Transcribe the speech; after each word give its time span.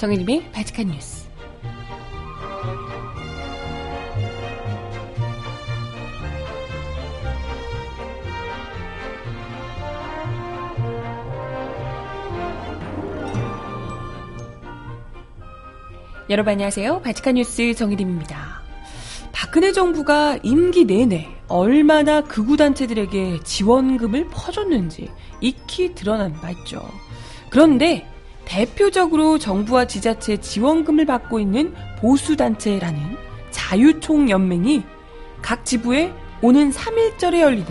정혜림의 0.00 0.50
바칙한 0.52 0.86
뉴스. 0.86 1.28
여러분 16.30 16.52
안녕하세요. 16.52 17.02
바칙한 17.02 17.34
뉴스 17.34 17.74
정혜림입니다. 17.74 18.62
박근혜 19.32 19.70
정부가 19.72 20.38
임기 20.42 20.86
내내 20.86 21.28
얼마나 21.46 22.22
극우단체들에게 22.22 23.40
지원금을 23.44 24.28
퍼줬는지 24.28 25.10
익히 25.42 25.94
드러난 25.94 26.32
바 26.32 26.50
있죠. 26.52 26.88
그런데 27.50 28.09
대표적으로 28.50 29.38
정부와 29.38 29.84
지자체 29.84 30.38
지원금을 30.38 31.06
받고 31.06 31.38
있는 31.38 31.72
보수단체라는 32.00 33.16
자유총연맹이 33.52 34.82
각 35.40 35.64
지부에 35.64 36.12
오는 36.42 36.72
3일절에 36.72 37.42
열리는 37.42 37.68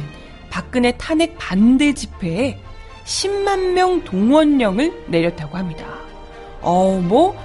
박근혜 0.49 0.93
탄핵 0.93 1.35
반대 1.37 1.93
집회에 1.93 2.61
10만 3.03 3.73
명 3.73 4.05
동원령을 4.05 5.07
내렸다고 5.07 5.57
합니다. 5.57 5.85
어, 6.61 6.97
뭐, 7.05 7.35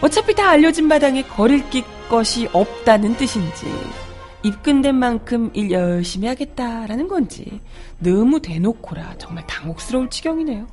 어차피 0.00 0.32
다 0.32 0.50
알려진 0.50 0.86
마당에 0.86 1.22
거릴 1.22 1.64
것이 2.08 2.48
없다는 2.52 3.16
뜻인지, 3.16 3.66
입금된 4.44 4.94
만큼 4.94 5.50
일 5.54 5.72
열심히 5.72 6.28
하겠다라는 6.28 7.08
건지, 7.08 7.60
너무 7.98 8.40
대놓고라 8.40 9.14
정말 9.18 9.44
당혹스러울 9.48 10.10
지경이네요. 10.10 10.66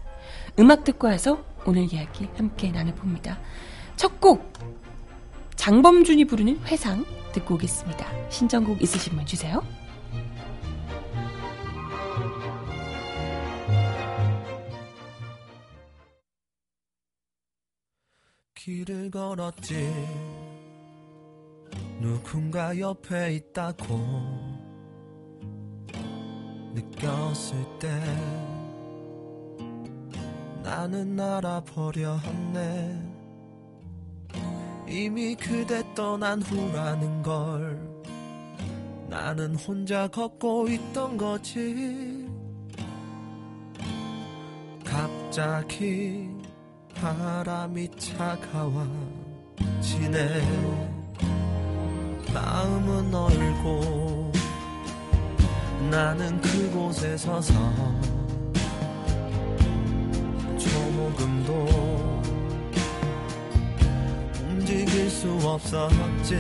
음악 0.59 0.83
듣고 0.83 1.07
와서 1.07 1.50
오늘 1.65 1.91
이야기 1.91 2.25
함께 2.35 2.71
나눠봅니다. 2.71 3.39
첫 3.95 4.19
곡, 4.19 4.51
장범준이 5.55 6.25
부르는 6.25 6.59
회상 6.65 7.05
듣고 7.33 7.55
오겠습니다. 7.55 8.29
신청곡 8.29 8.81
있으신 8.81 9.15
분 9.15 9.25
주세요. 9.25 9.63
길을 18.55 19.09
걸었지 19.09 19.91
누군가 21.99 22.77
옆에 22.77 23.33
있다고 23.35 23.97
느꼈을 26.73 27.57
때 27.79 28.50
나는 30.71 31.19
알아버렸네. 31.19 32.97
이미 34.87 35.35
그대 35.35 35.83
떠난 35.93 36.41
후라는 36.41 37.21
걸 37.21 37.77
나는 39.09 39.53
혼자 39.55 40.07
걷고 40.07 40.69
있던 40.69 41.17
거지. 41.17 42.25
갑자기 44.85 46.29
바람이 46.95 47.89
차가워지네. 47.97 48.91
마음은 52.33 53.13
얼고 53.13 54.31
나는 55.91 56.39
그곳에 56.39 57.17
서서 57.17 58.20
조금도 61.21 62.21
움직일 64.39 65.07
수 65.07 65.29
없었지. 65.43 66.35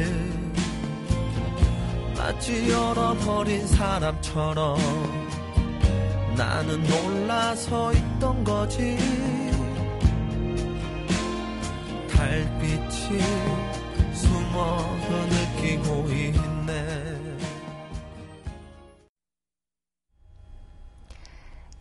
마치 2.17 2.65
잃어버린 2.65 3.67
사람처럼 3.67 4.79
나는 6.35 6.81
놀라서 6.83 7.93
있던 7.93 8.43
거지. 8.43 8.97
달빛이 12.11 13.21
숨어서 14.13 15.09
느끼고 15.29 16.07
있네 16.09 16.50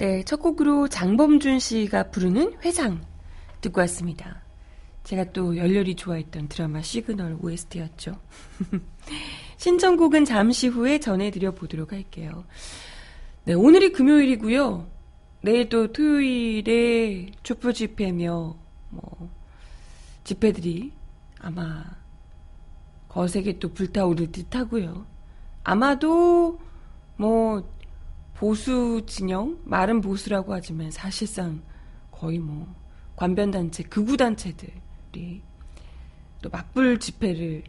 네, 0.00 0.22
첫 0.22 0.38
곡으로 0.38 0.88
장범준 0.88 1.59
씨가 1.59 2.05
부르는 2.05 2.55
회상 2.65 3.03
듣고 3.61 3.83
왔습니다. 3.83 4.41
제가 5.05 5.25
또 5.33 5.59
열렬히 5.59 5.94
좋아했던 5.94 6.49
드라마 6.49 6.81
시그널 6.81 7.37
OST였죠. 7.38 8.19
신청곡은 9.59 10.25
잠시 10.25 10.69
후에 10.69 11.00
전해드려 11.00 11.50
보도록 11.50 11.93
할게요. 11.93 12.47
네, 13.44 13.53
오늘이 13.53 13.93
금요일이고요. 13.93 14.91
내일 15.43 15.69
또 15.69 15.93
토요일에 15.93 17.32
촛불 17.43 17.75
집회며 17.75 18.56
뭐 18.88 19.31
집회들이 20.25 20.93
아마 21.41 21.84
거세게 23.09 23.59
또 23.59 23.75
불타오를 23.75 24.32
듯 24.32 24.56
하고요. 24.56 25.05
아마도 25.62 26.59
뭐 27.19 27.71
보수 28.40 29.02
진영, 29.04 29.58
말은 29.64 30.00
보수라고 30.00 30.54
하지만 30.54 30.90
사실상 30.90 31.60
거의 32.10 32.38
뭐 32.38 32.74
관변단체, 33.14 33.82
극우단체들이 33.82 35.42
또 36.40 36.48
맞불 36.48 36.98
집회를 37.00 37.64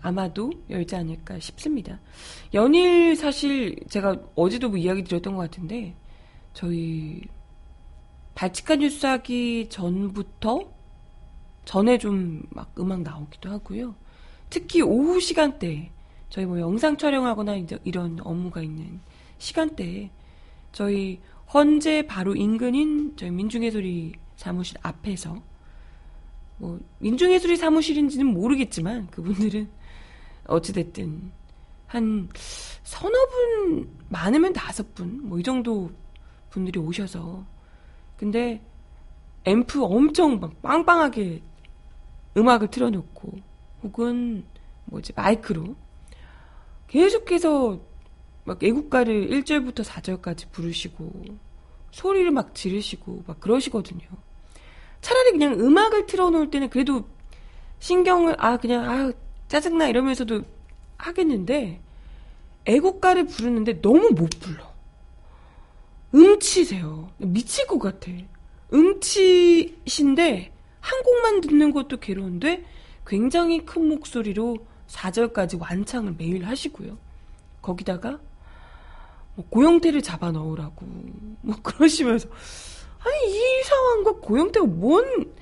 아마도 0.00 0.52
열지 0.70 0.94
않을까 0.94 1.40
싶습니다. 1.40 1.98
연일 2.54 3.16
사실 3.16 3.74
제가 3.88 4.16
어제도 4.36 4.68
뭐 4.68 4.78
이야기 4.78 5.02
드렸던 5.02 5.34
것 5.34 5.42
같은데 5.42 5.96
저희 6.52 7.22
발칙한 8.36 8.78
뉴스 8.78 9.04
하기 9.06 9.70
전부터 9.70 10.72
전에 11.64 11.98
좀 11.98 12.46
막 12.50 12.72
음악 12.78 13.02
나오기도 13.02 13.50
하고요. 13.50 13.96
특히 14.50 14.82
오후 14.82 15.18
시간대 15.20 15.90
저희 16.28 16.46
뭐 16.46 16.60
영상 16.60 16.96
촬영하거나 16.96 17.56
이런 17.82 18.20
업무가 18.22 18.62
있는 18.62 19.00
시간대에 19.40 20.10
저희 20.70 21.20
헌재 21.52 22.06
바로 22.06 22.36
인근인 22.36 23.16
저희 23.16 23.30
민중예술이 23.30 24.12
사무실 24.36 24.76
앞에서 24.82 25.42
뭐 26.58 26.78
민중예술이 26.98 27.56
사무실인지는 27.56 28.26
모르겠지만 28.26 29.08
그분들은 29.08 29.68
어찌됐든 30.46 31.32
한 31.86 32.28
서너 32.84 33.26
분 33.26 33.90
많으면 34.08 34.52
다섯 34.52 34.94
분 34.94 35.22
뭐 35.24 35.40
이 35.40 35.42
정도 35.42 35.90
분들이 36.50 36.78
오셔서 36.78 37.44
근데 38.16 38.60
앰프 39.44 39.82
엄청 39.82 40.38
막 40.38 40.60
빵빵하게 40.62 41.42
음악을 42.36 42.68
틀어놓고 42.68 43.32
혹은 43.82 44.44
뭐지 44.84 45.12
마이크로 45.14 45.74
계속해서 46.88 47.80
막 48.44 48.62
애국가를 48.62 49.28
1절부터 49.28 49.84
4절까지 49.84 50.50
부르시고 50.50 51.24
소리를 51.90 52.30
막 52.30 52.54
지르시고 52.54 53.24
막 53.26 53.40
그러시거든요. 53.40 54.06
차라리 55.00 55.32
그냥 55.32 55.58
음악을 55.58 56.06
틀어놓을 56.06 56.50
때는 56.50 56.70
그래도 56.70 57.08
신경을 57.78 58.36
아 58.38 58.56
그냥 58.58 58.88
아 58.88 59.12
짜증나 59.48 59.88
이러면서도 59.88 60.42
하겠는데 60.98 61.80
애국가를 62.66 63.26
부르는데 63.26 63.80
너무 63.80 64.10
못 64.10 64.30
불러. 64.40 64.70
음치세요. 66.14 67.10
미칠 67.18 67.66
것 67.66 67.78
같아. 67.78 68.10
음치신데 68.72 70.52
한 70.80 71.02
곡만 71.02 71.40
듣는 71.40 71.72
것도 71.72 71.98
괴로운데 71.98 72.64
굉장히 73.06 73.64
큰 73.64 73.88
목소리로 73.88 74.58
4절까지 74.88 75.60
완창을 75.60 76.14
매일 76.18 76.46
하시고요. 76.46 76.98
거기다가 77.62 78.10
뭐 78.10 78.29
고영태를 79.50 80.02
잡아 80.02 80.30
넣으라고 80.32 80.86
뭐 81.42 81.56
그러시면서 81.62 82.28
아니 82.98 83.32
이 83.32 83.62
상황과 83.64 84.12
고영태가 84.20 84.66
뭔 84.66 85.40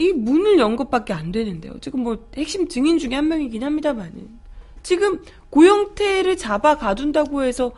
이 0.00 0.14
문을 0.14 0.58
연 0.58 0.76
것밖에 0.76 1.12
안 1.12 1.30
되는데요. 1.30 1.78
지금 1.80 2.00
뭐 2.00 2.26
핵심 2.34 2.68
증인 2.68 2.98
중에 2.98 3.14
한 3.14 3.28
명이긴 3.28 3.62
합니다만은 3.62 4.30
지금 4.82 5.22
고영태를 5.50 6.38
잡아 6.38 6.78
가둔다고 6.78 7.42
해서 7.42 7.70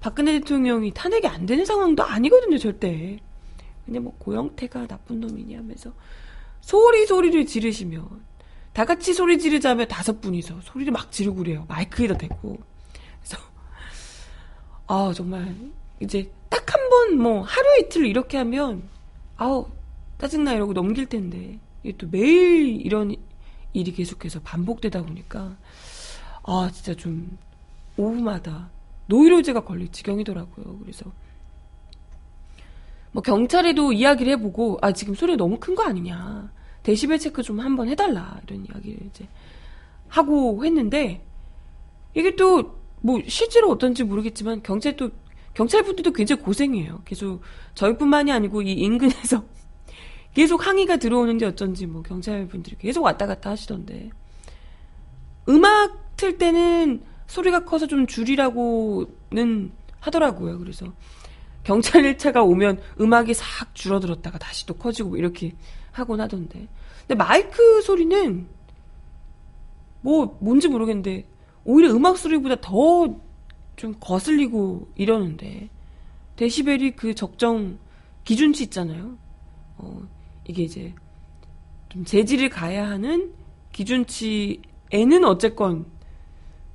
박근혜 0.00 0.32
대통령이 0.38 0.92
탄핵이 0.94 1.26
안 1.26 1.44
되는 1.44 1.66
상황도 1.66 2.02
아니거든요, 2.02 2.56
절대. 2.56 3.18
근데 3.84 3.98
뭐 3.98 4.14
고영태가 4.18 4.86
나쁜 4.86 5.20
놈이니 5.20 5.54
하면서 5.54 5.92
소리 6.62 7.04
소리를 7.04 7.44
지르시면 7.44 8.08
다 8.72 8.86
같이 8.86 9.12
소리 9.12 9.38
지르자면 9.38 9.86
다섯 9.86 10.22
분이서 10.22 10.62
소리를 10.62 10.90
막 10.94 11.12
지르고 11.12 11.36
그래요. 11.36 11.66
마이크에다 11.68 12.16
대고. 12.16 12.58
아 14.86 15.12
정말. 15.14 15.54
이제 16.00 16.30
딱 16.50 16.64
한 16.74 16.88
번 16.90 17.18
뭐 17.18 17.40
하루 17.42 17.64
이틀 17.80 18.06
이렇게 18.06 18.36
하면 18.38 18.82
아우 19.36 19.66
짜증나 20.18 20.52
이러고 20.54 20.72
넘길 20.74 21.06
텐데. 21.06 21.58
이게 21.82 21.96
또 21.96 22.08
매일 22.10 22.80
이런 22.84 23.14
일이 23.72 23.92
계속해서 23.92 24.40
반복되다 24.40 25.02
보니까 25.04 25.56
아 26.42 26.70
진짜 26.72 26.94
좀 26.94 27.38
오후마다 27.96 28.70
노이로제가 29.06 29.60
걸릴 29.64 29.90
지경이더라고요. 29.92 30.78
그래서 30.80 31.04
뭐 33.12 33.22
경찰에도 33.22 33.92
이야기를 33.92 34.32
해보고 34.32 34.78
아 34.82 34.92
지금 34.92 35.14
소리 35.14 35.36
너무 35.36 35.58
큰 35.58 35.74
거 35.74 35.84
아니냐. 35.84 36.50
데시벨 36.82 37.18
체크 37.18 37.42
좀 37.42 37.60
한번 37.60 37.88
해달라. 37.88 38.40
이런 38.46 38.64
이야기를 38.66 39.06
이제 39.06 39.28
하고 40.08 40.64
했는데 40.64 41.24
이게 42.14 42.34
또 42.36 42.78
뭐 43.06 43.20
실제로 43.28 43.70
어떤지 43.70 44.02
모르겠지만 44.02 44.64
경찰 44.64 44.96
또 44.96 45.10
경찰분들도 45.54 46.10
굉장히 46.10 46.42
고생해요. 46.42 47.02
계속 47.04 47.40
저희뿐만이 47.76 48.32
아니고 48.32 48.62
이 48.62 48.72
인근에서 48.72 49.44
계속 50.34 50.66
항의가 50.66 50.96
들어오는지 50.96 51.44
어쩐지 51.44 51.86
뭐 51.86 52.02
경찰분들이 52.02 52.76
계속 52.78 53.04
왔다 53.04 53.26
갔다 53.28 53.50
하시던데 53.50 54.10
음악 55.48 56.16
틀 56.16 56.36
때는 56.36 57.00
소리가 57.28 57.64
커서 57.64 57.86
좀 57.86 58.08
줄이라고는 58.08 59.70
하더라고요. 60.00 60.58
그래서 60.58 60.92
경찰 61.62 62.02
1차가 62.18 62.44
오면 62.44 62.80
음악이 63.00 63.34
싹 63.34 63.72
줄어들었다가 63.72 64.38
다시 64.38 64.66
또 64.66 64.74
커지고 64.74 65.10
뭐 65.10 65.18
이렇게 65.18 65.54
하곤 65.92 66.20
하던데. 66.20 66.66
근데 67.06 67.14
마이크 67.14 67.82
소리는 67.82 68.48
뭐 70.00 70.36
뭔지 70.40 70.66
모르겠는데 70.66 71.35
오히려 71.66 71.92
음악 71.92 72.16
소리보다 72.16 72.56
더 72.60 73.26
좀 73.76 73.94
거슬리고 74.00 74.90
이러는데 74.96 75.68
데시벨이 76.36 76.96
그 76.96 77.14
적정 77.14 77.78
기준치 78.24 78.64
있잖아요. 78.64 79.16
어, 79.76 80.02
이게 80.48 80.64
이제 80.64 80.94
좀 81.90 82.04
재질을 82.04 82.48
가야 82.48 82.88
하는 82.88 83.32
기준치에는 83.72 85.24
어쨌건 85.24 85.86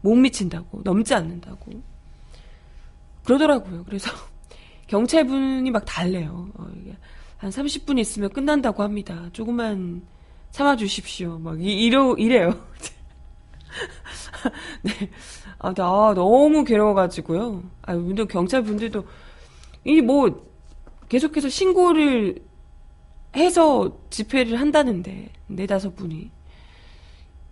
못 0.02 0.16
미친다고 0.16 0.82
넘지 0.84 1.14
않는다고 1.14 1.72
그러더라고요. 3.26 3.84
그래서 3.84 4.10
경찰분이 4.88 5.70
막 5.72 5.84
달래요. 5.86 6.50
어, 6.56 6.72
한 7.38 7.50
30분 7.50 8.00
있으면 8.00 8.30
끝난다고 8.30 8.84
합니다. 8.84 9.30
조금만 9.34 10.04
참아주십시오. 10.52 11.40
막 11.40 11.62
이, 11.62 11.90
러 11.90 12.16
이래요. 12.18 12.54
네. 14.84 14.92
아, 15.60 15.74
나 15.74 16.14
너무 16.14 16.64
괴로워가지고요. 16.64 17.64
아, 17.84 17.96
근데 17.96 18.26
경찰 18.26 18.64
분들도, 18.64 19.06
이 19.86 20.02
뭐, 20.02 20.50
계속해서 21.10 21.50
신고를 21.50 22.44
해서 23.36 23.98
집회를 24.10 24.60
한다는데, 24.60 25.32
네다섯 25.48 25.96
분이. 25.96 26.32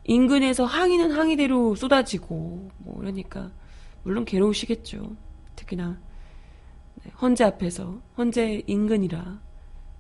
인근에서 0.06 0.66
항의는 0.66 1.12
항의대로 1.12 1.76
쏟아지고, 1.76 2.72
뭐, 2.78 2.98
그러니까, 2.98 3.52
물론 4.04 4.26
괴로우시겠죠. 4.26 5.16
특히나, 5.56 6.00
네, 7.04 7.12
헌재 7.22 7.44
앞에서, 7.44 8.02
헌재 8.18 8.64
인근이라, 8.66 9.40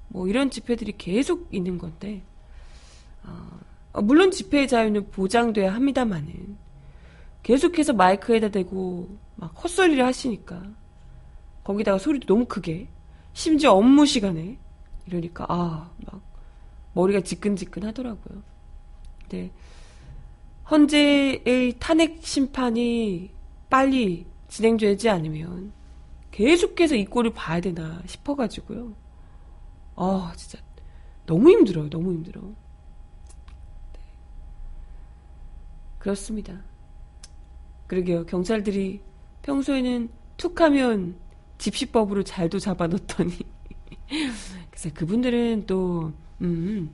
뭐, 0.09 0.27
이런 0.27 0.49
집회들이 0.49 0.95
계속 0.97 1.47
있는 1.51 1.77
건데, 1.77 2.23
어, 3.23 3.59
물론 3.93 4.31
집회의 4.31 4.67
자유는 4.67 5.11
보장돼야 5.11 5.73
합니다만은, 5.73 6.57
계속해서 7.43 7.93
마이크에다 7.93 8.49
대고 8.49 9.17
막 9.35 9.53
헛소리를 9.63 10.05
하시니까 10.05 10.61
거기다가 11.63 11.97
소리도 11.97 12.27
너무 12.27 12.45
크게 12.45 12.87
심지어 13.33 13.73
업무 13.73 14.05
시간에 14.05 14.57
이러니까 15.07 15.45
아 15.49 15.89
막 16.05 16.21
머리가 16.93 17.21
지끈지끈 17.21 17.83
하더라고요. 17.85 18.43
근데 19.21 19.51
헌재의 20.69 21.75
탄핵 21.79 22.25
심판이 22.25 23.31
빨리 23.69 24.25
진행되지 24.47 25.09
않으면 25.09 25.71
계속해서 26.31 26.95
이 26.95 27.05
꼴을 27.05 27.33
봐야 27.33 27.61
되나 27.61 28.01
싶어가지고요. 28.05 28.93
아 29.95 30.33
진짜 30.35 30.59
너무 31.25 31.49
힘들어요. 31.51 31.89
너무 31.89 32.11
힘들어. 32.13 32.41
네. 32.41 33.99
그렇습니다. 35.99 36.61
그러게요. 37.87 38.25
경찰들이 38.25 39.01
평소에는 39.41 40.09
툭 40.37 40.59
하면 40.61 41.15
집시법으로 41.57 42.23
잘도 42.23 42.59
잡아놓더니. 42.59 43.33
그래서 44.71 44.89
그분들은 44.93 45.65
또, 45.67 46.13
음, 46.41 46.89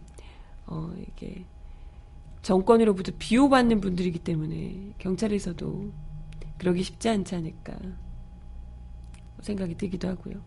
어, 0.66 0.92
이게, 1.08 1.46
정권으로부터 2.42 3.12
비호받는 3.18 3.82
분들이기 3.82 4.20
때문에 4.20 4.94
경찰에서도 4.98 5.92
그러기 6.58 6.84
쉽지 6.84 7.10
않지 7.10 7.36
않을까 7.36 7.76
생각이 9.42 9.76
들기도 9.76 10.08
하고요. 10.10 10.42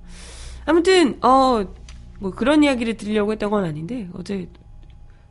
아무튼, 0.65 1.23
어, 1.25 1.65
뭐 2.21 2.31
그런 2.33 2.65
이야기를 2.65 2.97
들으려고 2.97 3.33
했던 3.33 3.51
건 3.51 3.65
아닌데, 3.65 4.09
어제 4.13 4.49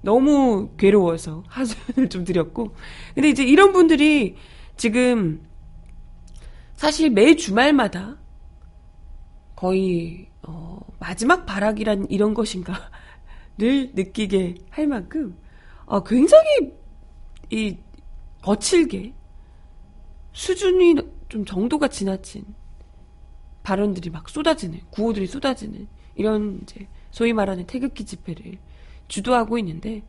너무 0.01 0.69
괴로워서 0.77 1.44
하소연을 1.49 2.09
좀 2.09 2.23
드렸고. 2.23 2.75
근데 3.15 3.29
이제 3.29 3.44
이런 3.44 3.73
분들이 3.73 4.35
지금 4.75 5.45
사실 6.75 7.09
매 7.09 7.35
주말마다 7.35 8.17
거의 9.55 10.29
어, 10.44 10.79
마지막 10.99 11.45
발악이란 11.45 12.07
이런 12.09 12.33
것인가 12.33 12.73
늘 13.57 13.91
느끼게 13.94 14.55
할 14.69 14.88
만큼 14.88 15.35
어, 15.85 16.03
굉장히 16.03 16.47
이 17.50 17.77
거칠게 18.41 19.13
수준이 20.33 20.95
좀 21.29 21.43
정도가 21.43 21.88
지나친 21.88 22.45
발언들이 23.63 24.11
막 24.11 24.29
쏟아지는 24.29 24.79
구호들이 24.91 25.25
쏟아지는 25.27 25.88
이런 26.15 26.59
이제 26.61 26.88
소위 27.11 27.33
말하는 27.33 27.65
태극기 27.65 28.05
집회를 28.05 28.59
주도하고 29.07 29.57
있는데 29.59 30.04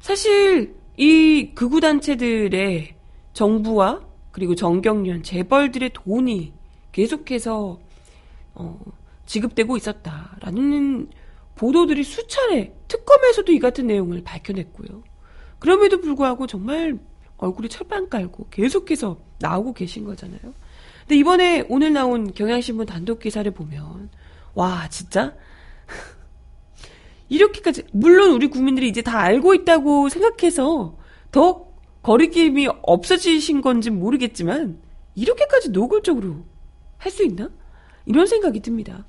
사실 0.00 0.74
이 0.96 1.52
극우 1.54 1.80
단체들의 1.80 2.94
정부와 3.32 4.00
그리고 4.30 4.54
정경련, 4.54 5.22
재벌들의 5.22 5.90
돈이 5.92 6.52
계속해서 6.92 7.78
어, 8.54 8.80
지급되고 9.26 9.76
있었다라는 9.76 11.08
보도들이 11.54 12.02
수차례 12.02 12.74
특검에서도 12.88 13.52
이 13.52 13.58
같은 13.58 13.86
내용을 13.86 14.22
밝혀냈고요. 14.24 15.02
그럼에도 15.58 16.00
불구하고 16.00 16.46
정말 16.46 16.98
얼굴이 17.36 17.68
철판 17.68 18.08
깔고 18.08 18.48
계속해서 18.50 19.18
나오고 19.38 19.74
계신 19.74 20.04
거잖아요. 20.04 20.40
근데 21.00 21.16
이번에 21.16 21.64
오늘 21.68 21.92
나온 21.92 22.32
경향신문 22.32 22.86
단독 22.86 23.20
기사를 23.20 23.50
보면 23.52 24.10
와 24.54 24.88
진짜 24.88 25.34
이렇게까지 27.32 27.84
물론 27.92 28.32
우리 28.32 28.48
국민들이 28.48 28.88
이제 28.88 29.00
다 29.00 29.18
알고 29.20 29.54
있다고 29.54 30.10
생각해서 30.10 30.98
더 31.30 31.66
거리낌이 32.02 32.68
없어지신 32.82 33.62
건지 33.62 33.88
모르겠지만 33.90 34.78
이렇게까지 35.14 35.70
노골적으로 35.70 36.44
할 36.98 37.10
수 37.10 37.24
있나? 37.24 37.50
이런 38.06 38.26
생각이 38.26 38.60
듭니다. 38.60 39.06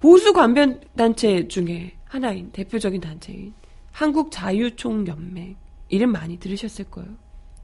보수 0.00 0.32
관변 0.32 0.80
단체 0.96 1.48
중에 1.48 1.96
하나인 2.04 2.52
대표적인 2.52 3.00
단체인 3.00 3.54
한국자유총연맹 3.90 5.56
이름 5.88 6.12
많이 6.12 6.38
들으셨을 6.38 6.86
거예요. 6.90 7.10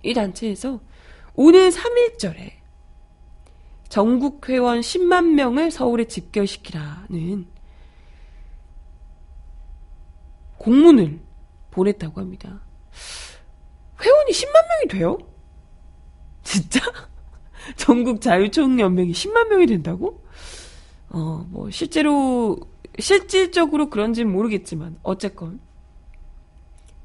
이 0.03 0.13
단체에서 0.13 0.81
오는 1.35 1.69
3일절에 1.69 2.53
전국 3.89 4.49
회원 4.49 4.81
10만 4.81 5.35
명을 5.35 5.71
서울에 5.71 6.05
집결시키라는 6.05 7.47
공문을 10.61 11.19
보냈다고 11.71 12.21
합니다. 12.21 12.61
회원이 14.03 14.31
10만 14.31 14.53
명이 14.69 14.89
돼요? 14.89 15.19
진짜? 16.43 16.81
전국 17.77 18.21
자유총연맹이 18.21 19.13
10만 19.13 19.49
명이 19.49 19.67
된다고? 19.67 20.23
어, 21.09 21.47
뭐, 21.49 21.71
실제로, 21.71 22.59
실질적으로 22.99 23.89
그런지는 23.89 24.31
모르겠지만, 24.31 24.99
어쨌건. 25.03 25.61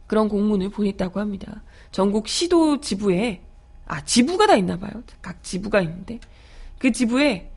그런 0.07 0.27
공문을 0.27 0.69
보냈다고 0.69 1.19
합니다. 1.19 1.63
전국 1.91 2.27
시도 2.27 2.81
지부에, 2.81 3.41
아, 3.85 4.03
지부가 4.03 4.47
다 4.47 4.55
있나 4.55 4.77
봐요. 4.77 5.01
각 5.21 5.41
지부가 5.43 5.81
있는데. 5.81 6.19
그 6.77 6.91
지부에 6.91 7.51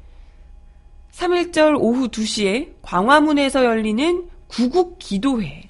3일절 1.11 1.76
오후 1.81 2.09
2시에 2.09 2.75
광화문에서 2.83 3.64
열리는 3.64 4.31
구국 4.47 4.99
기도회, 4.99 5.67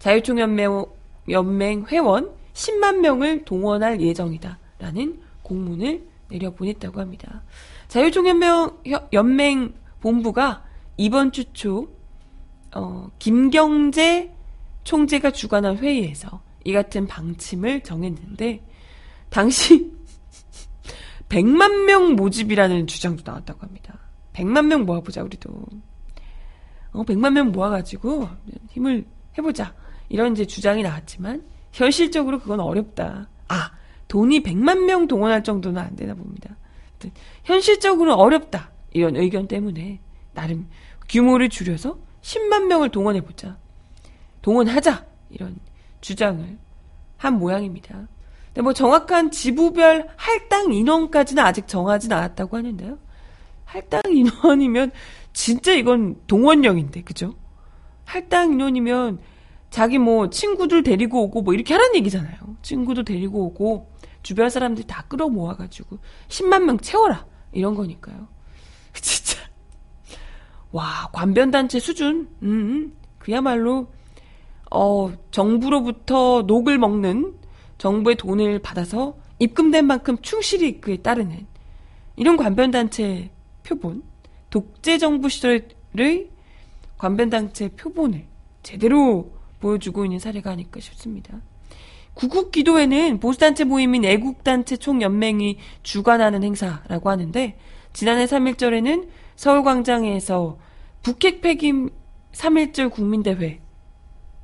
자유총연맹 0.00 0.86
연맹 1.28 1.86
회원 1.88 2.32
10만 2.54 2.98
명을 3.00 3.44
동원할 3.44 4.00
예정이다. 4.00 4.58
라는 4.78 5.20
공문을 5.42 6.08
내려보냈다고 6.28 7.00
합니다. 7.00 7.42
자유총연맹 7.88 8.70
연맹 9.12 9.74
본부가 10.00 10.64
이번 10.96 11.32
주 11.32 11.44
초, 11.52 11.88
어, 12.74 13.08
김경재 13.18 14.32
총재가 14.84 15.32
주관한 15.32 15.78
회의에서 15.78 16.40
이 16.64 16.72
같은 16.72 17.06
방침을 17.06 17.82
정했는데 17.82 18.64
당시 19.28 19.92
100만 21.28 21.84
명 21.84 22.16
모집이라는 22.16 22.86
주장도 22.86 23.22
나왔다고 23.24 23.60
합니다. 23.60 23.98
100만 24.32 24.66
명 24.66 24.84
모아보자 24.86 25.22
우리도. 25.22 25.50
어, 26.92 27.04
100만 27.04 27.32
명 27.32 27.52
모아가지고 27.52 28.28
힘을 28.70 29.04
해보자. 29.36 29.74
이런 30.10 30.32
이제 30.32 30.44
주장이 30.44 30.82
나왔지만 30.82 31.42
현실적으로 31.72 32.40
그건 32.40 32.60
어렵다. 32.60 33.28
아, 33.48 33.70
돈이 34.08 34.42
100만 34.42 34.84
명 34.84 35.06
동원할 35.06 35.42
정도는 35.42 35.80
안 35.80 35.96
되나 35.96 36.14
봅니다. 36.14 36.56
현실적으로 37.44 38.14
어렵다. 38.14 38.70
이런 38.92 39.16
의견 39.16 39.48
때문에 39.48 40.00
나름 40.34 40.68
규모를 41.08 41.48
줄여서 41.48 41.98
10만 42.20 42.66
명을 42.66 42.90
동원해 42.90 43.22
보자. 43.22 43.56
동원하자. 44.42 45.06
이런 45.30 45.56
주장을 46.00 46.58
한 47.16 47.38
모양입니다. 47.38 48.08
근데 48.46 48.62
뭐 48.62 48.72
정확한 48.72 49.30
지부별 49.30 50.08
할당 50.16 50.74
인원까지는 50.74 51.42
아직 51.42 51.68
정하진 51.68 52.12
않았다고 52.12 52.56
하는데요. 52.56 52.98
할당 53.64 54.02
인원이면 54.08 54.90
진짜 55.32 55.72
이건 55.72 56.20
동원령인데, 56.26 57.02
그죠? 57.02 57.36
할당 58.04 58.52
인원이면 58.54 59.20
자기 59.70 59.98
뭐 59.98 60.28
친구들 60.30 60.82
데리고 60.82 61.22
오고 61.22 61.42
뭐 61.42 61.54
이렇게 61.54 61.74
하라는 61.74 61.96
얘기잖아요. 61.96 62.36
친구도 62.62 63.04
데리고 63.04 63.44
오고 63.46 63.90
주변 64.22 64.50
사람들 64.50 64.84
다 64.84 65.04
끌어모아가지고 65.08 65.98
10만 66.28 66.64
명 66.64 66.78
채워라. 66.78 67.26
이런 67.52 67.74
거니까요. 67.74 68.28
진짜. 68.94 69.40
와, 70.72 71.08
관변단체 71.12 71.80
수준. 71.80 72.28
음, 72.42 72.96
그야말로, 73.18 73.88
어, 74.70 75.12
정부로부터 75.30 76.42
녹을 76.46 76.78
먹는 76.78 77.34
정부의 77.78 78.16
돈을 78.16 78.60
받아서 78.60 79.16
입금된 79.38 79.86
만큼 79.86 80.18
충실히 80.20 80.80
그에 80.80 80.98
따르는 80.98 81.46
이런 82.16 82.36
관변단체 82.36 83.30
표본, 83.62 84.02
독재 84.50 84.98
정부 84.98 85.28
시절의 85.28 86.28
관변단체 86.98 87.70
표본을 87.70 88.26
제대로 88.62 89.32
보여주고 89.60 90.04
있는 90.04 90.18
사례가 90.18 90.50
아닐까 90.50 90.80
싶습니다. 90.80 91.40
구국 92.14 92.50
기도회는 92.50 93.20
보수단체 93.20 93.64
모임인 93.64 94.04
애국단체 94.04 94.76
총연맹이 94.76 95.58
주관하는 95.82 96.42
행사라고 96.42 97.10
하는데 97.10 97.58
지난해 97.92 98.24
3일절에는 98.26 99.08
서울광장에서 99.36 100.58
북핵 101.02 101.40
폐김 101.40 101.90
3.1절 102.32 102.90
국민대회 102.90 103.60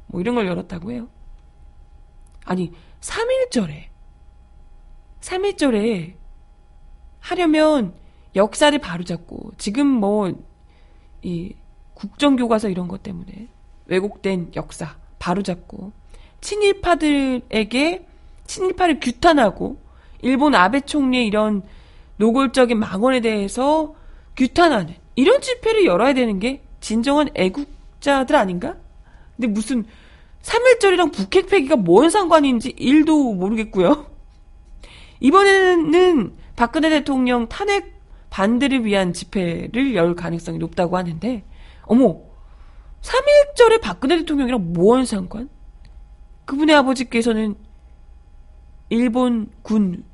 뭐 0.07 0.21
이런 0.21 0.35
걸 0.35 0.47
열었다고 0.47 0.93
해요. 0.93 1.09
아니 2.45 2.73
3.1절에 3.01 3.87
3.1절에 5.21 6.15
하려면 7.19 7.95
역사를 8.37 8.79
바로잡고 8.79 9.53
지금 9.59 9.87
뭐 9.87 10.33
이 11.27 11.57
국정교과서 11.95 12.69
이런 12.69 12.87
것 12.87 13.03
때문에 13.03 13.49
왜곡된 13.87 14.53
역사 14.55 14.97
바로잡고 15.19 15.93
친일파들에게 16.41 18.07
친일파를 18.47 19.01
규탄하고 19.01 19.79
일본 20.23 20.55
아베 20.55 20.81
총리의 20.81 21.27
이런 21.27 21.63
노골적인 22.19 22.79
망언에 22.79 23.21
대해서 23.21 23.95
규탄하는 24.37 24.95
이런 25.17 25.41
집회를 25.41 25.85
열어야 25.87 26.15
되는 26.15 26.39
게 26.39 26.63
진정한 26.81 27.29
애국자들 27.35 28.37
아닌가? 28.37 28.77
근데 29.35 29.49
무슨 29.49 29.85
3.1절이랑 30.43 31.13
북핵 31.13 31.49
폐기가 31.49 31.77
뭔 31.77 32.09
상관인지 32.09 32.75
1도 32.75 33.35
모르겠고요. 33.35 34.07
이번에는 35.21 36.33
박근혜 36.55 36.91
대통령 36.91 37.49
탄핵 37.49 37.97
반대를 38.31 38.85
위한 38.85 39.13
집회를 39.13 39.95
열 39.95 40.15
가능성이 40.15 40.59
높다고 40.59 40.97
하는데 40.97 41.43
어머 41.83 42.21
3.1절에 43.07 43.81
박근혜 43.81 44.17
대통령이랑 44.19 44.73
뭔 44.73 45.07
상관? 45.07 45.49
그분의 46.45 46.75
아버지께서는 46.75 47.55
일본 48.89 49.51
군 49.63 50.05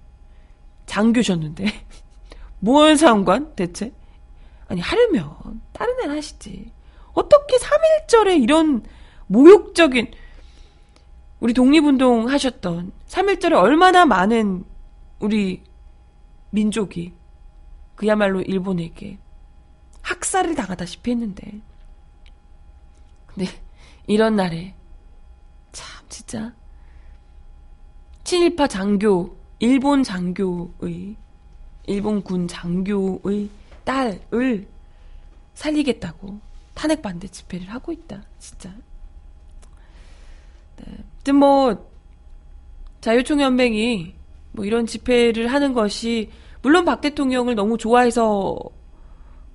장교셨는데 0.84 1.66
뭔 2.60 2.96
상관 2.96 3.54
대체? 3.54 3.92
아니 4.68 4.80
하려면 4.80 5.62
다른 5.72 5.98
애는 6.00 6.16
하시지. 6.16 6.70
어떻게 7.14 7.56
3.1절에 7.56 8.42
이런 8.42 8.84
모욕적인 9.26 10.10
우리 11.40 11.54
독립운동 11.54 12.28
하셨던 12.28 12.92
3.1절에 13.08 13.54
얼마나 13.54 14.04
많은 14.04 14.64
우리 15.18 15.62
민족이 16.50 17.14
그야말로 17.94 18.42
일본에게 18.42 19.18
학살을 20.02 20.54
당하다시피 20.54 21.10
했는데 21.10 21.62
근데 23.34 23.50
이런 24.06 24.36
날에 24.36 24.74
참 25.72 26.04
진짜 26.08 26.54
친일파 28.24 28.66
장교 28.66 29.36
일본 29.58 30.02
장교의 30.02 31.16
일본군 31.86 32.48
장교의 32.48 33.48
딸을 33.84 34.68
살리겠다고 35.54 36.40
탄핵 36.74 37.02
반대 37.02 37.28
집회를 37.28 37.68
하고 37.68 37.92
있다 37.92 38.22
진짜 38.38 38.72
네. 40.76 41.32
뭐 41.32 41.90
자유총연맹이 43.00 44.14
뭐 44.52 44.64
이런 44.64 44.86
집회를 44.86 45.48
하는 45.48 45.72
것이 45.72 46.30
물론 46.62 46.84
박 46.84 47.00
대통령을 47.00 47.54
너무 47.54 47.76
좋아해서 47.76 48.58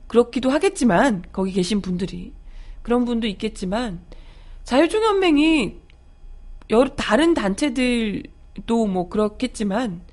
그렇기도 0.07 0.50
하겠지만 0.50 1.24
거기 1.31 1.51
계신 1.51 1.81
분들이 1.81 2.34
그런 2.88 3.03
분도 3.03 3.27
있겠지만 3.27 4.00
자유총연맹이 4.63 5.77
여러 6.70 6.88
다른 6.96 7.34
단체들도 7.34 8.88
뭐 8.88 9.10
그렇겠지만 9.10 10.03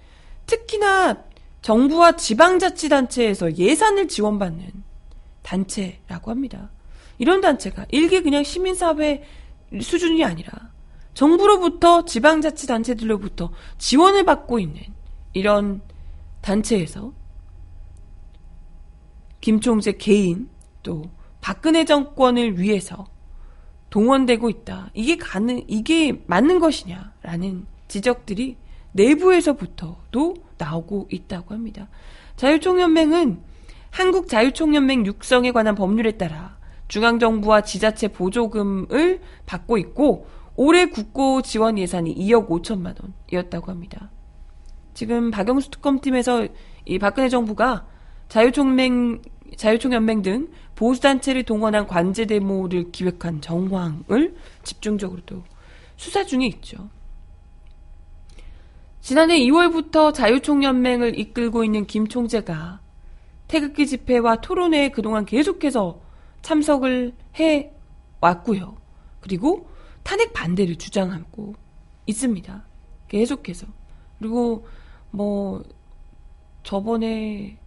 특히나 0.46 1.22
정부와 1.62 2.16
지방자치단체에서 2.16 3.56
예산을 3.56 4.08
지원받는 4.08 4.72
단체라고 5.42 6.32
합니다. 6.32 6.72
이런 7.18 7.40
단체가 7.40 7.86
일개 7.92 8.22
그냥 8.22 8.42
시민사회 8.42 9.22
수준이 9.80 10.24
아니라 10.24 10.72
정부로부터 11.14 12.04
지방자치단체들로부터 12.04 13.52
지원을 13.78 14.24
받고 14.24 14.58
있는 14.58 14.82
이런 15.32 15.80
단체에서 16.40 17.12
김총재 19.40 19.92
개인 19.92 20.50
또 20.82 21.13
박근혜 21.44 21.84
정권을 21.84 22.58
위해서 22.58 23.04
동원되고 23.90 24.48
있다. 24.48 24.88
이게 24.94 25.18
가능, 25.18 25.62
이게 25.68 26.22
맞는 26.26 26.58
것이냐라는 26.58 27.66
지적들이 27.86 28.56
내부에서부터도 28.92 30.36
나오고 30.56 31.08
있다고 31.10 31.52
합니다. 31.52 31.88
자유총연맹은 32.36 33.42
한국자유총연맹 33.90 35.04
육성에 35.04 35.52
관한 35.52 35.74
법률에 35.74 36.12
따라 36.12 36.56
중앙정부와 36.88 37.60
지자체 37.60 38.08
보조금을 38.08 39.20
받고 39.44 39.76
있고 39.76 40.26
올해 40.56 40.86
국고 40.86 41.42
지원 41.42 41.76
예산이 41.76 42.14
2억 42.14 42.48
5천만 42.48 42.94
원이었다고 43.30 43.70
합니다. 43.70 44.10
지금 44.94 45.30
박영수 45.30 45.70
특검팀에서 45.72 46.48
이 46.86 46.98
박근혜 46.98 47.28
정부가 47.28 47.86
자유총맹 48.30 49.20
자유총연맹 49.56 50.22
등 50.22 50.48
보수단체를 50.74 51.44
동원한 51.44 51.86
관제 51.86 52.26
데모를 52.26 52.90
기획한 52.90 53.40
정황을 53.40 54.36
집중적으로 54.62 55.20
또 55.26 55.42
수사 55.96 56.24
중에 56.24 56.46
있죠. 56.46 56.88
지난해 59.00 59.38
2월부터 59.40 60.14
자유총연맹을 60.14 61.18
이끌고 61.18 61.62
있는 61.62 61.86
김 61.86 62.08
총재가 62.08 62.80
태극기 63.48 63.86
집회와 63.86 64.36
토론회에 64.40 64.88
그동안 64.88 65.26
계속해서 65.26 66.00
참석을 66.42 67.12
해 67.38 67.72
왔고요. 68.20 68.76
그리고 69.20 69.68
탄핵 70.02 70.32
반대를 70.32 70.76
주장하고 70.76 71.54
있습니다. 72.06 72.66
계속해서. 73.08 73.66
그리고 74.18 74.66
뭐 75.10 75.62
저번에 76.62 77.58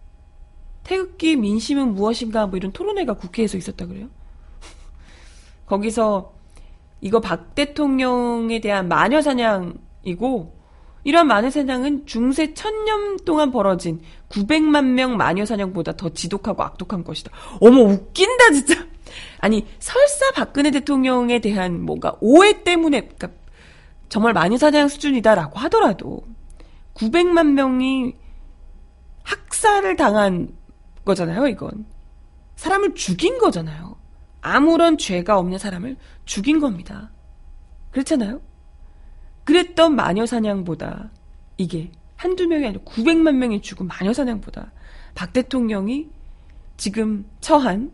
태극기 0.88 1.36
민심은 1.36 1.94
무엇인가 1.94 2.46
뭐 2.46 2.56
이런 2.56 2.72
토론회가 2.72 3.12
국회에서 3.12 3.58
있었다 3.58 3.86
그래요. 3.86 4.08
거기서 5.66 6.32
이거 7.02 7.20
박 7.20 7.54
대통령에 7.54 8.60
대한 8.60 8.88
마녀 8.88 9.20
사냥이고 9.20 10.56
이런 11.04 11.26
마녀 11.26 11.50
사냥은 11.50 12.06
중세 12.06 12.54
천년 12.54 13.18
동안 13.26 13.50
벌어진 13.50 14.00
900만 14.30 14.84
명 14.92 15.18
마녀 15.18 15.44
사냥보다 15.44 15.92
더 15.96 16.08
지독하고 16.08 16.62
악독한 16.62 17.04
것이다. 17.04 17.32
어머 17.60 17.82
웃긴다 17.82 18.52
진짜. 18.52 18.86
아니 19.40 19.66
설사 19.78 20.32
박근혜 20.32 20.70
대통령에 20.70 21.40
대한 21.40 21.82
뭔가 21.82 22.16
오해 22.20 22.62
때문에 22.62 23.02
그러니까 23.02 23.28
정말 24.08 24.32
마녀 24.32 24.56
사냥 24.56 24.88
수준이다라고 24.88 25.58
하더라도 25.60 26.24
900만 26.94 27.52
명이 27.52 28.14
학살을 29.22 29.96
당한 29.96 30.57
거잖아요, 31.08 31.46
이건. 31.48 31.86
사람을 32.56 32.94
죽인 32.94 33.38
거잖아요. 33.38 33.96
아무런 34.40 34.98
죄가 34.98 35.38
없는 35.38 35.58
사람을 35.58 35.96
죽인 36.26 36.60
겁니다. 36.60 37.10
그렇잖아요? 37.90 38.40
그랬던 39.44 39.96
마녀사냥보다 39.96 41.10
이게 41.56 41.90
한두 42.16 42.46
명이 42.46 42.66
아니라 42.66 42.82
900만 42.84 43.36
명이 43.36 43.62
죽은 43.62 43.86
마녀사냥보다 43.86 44.72
박 45.14 45.32
대통령이 45.32 46.10
지금 46.76 47.24
처한 47.40 47.90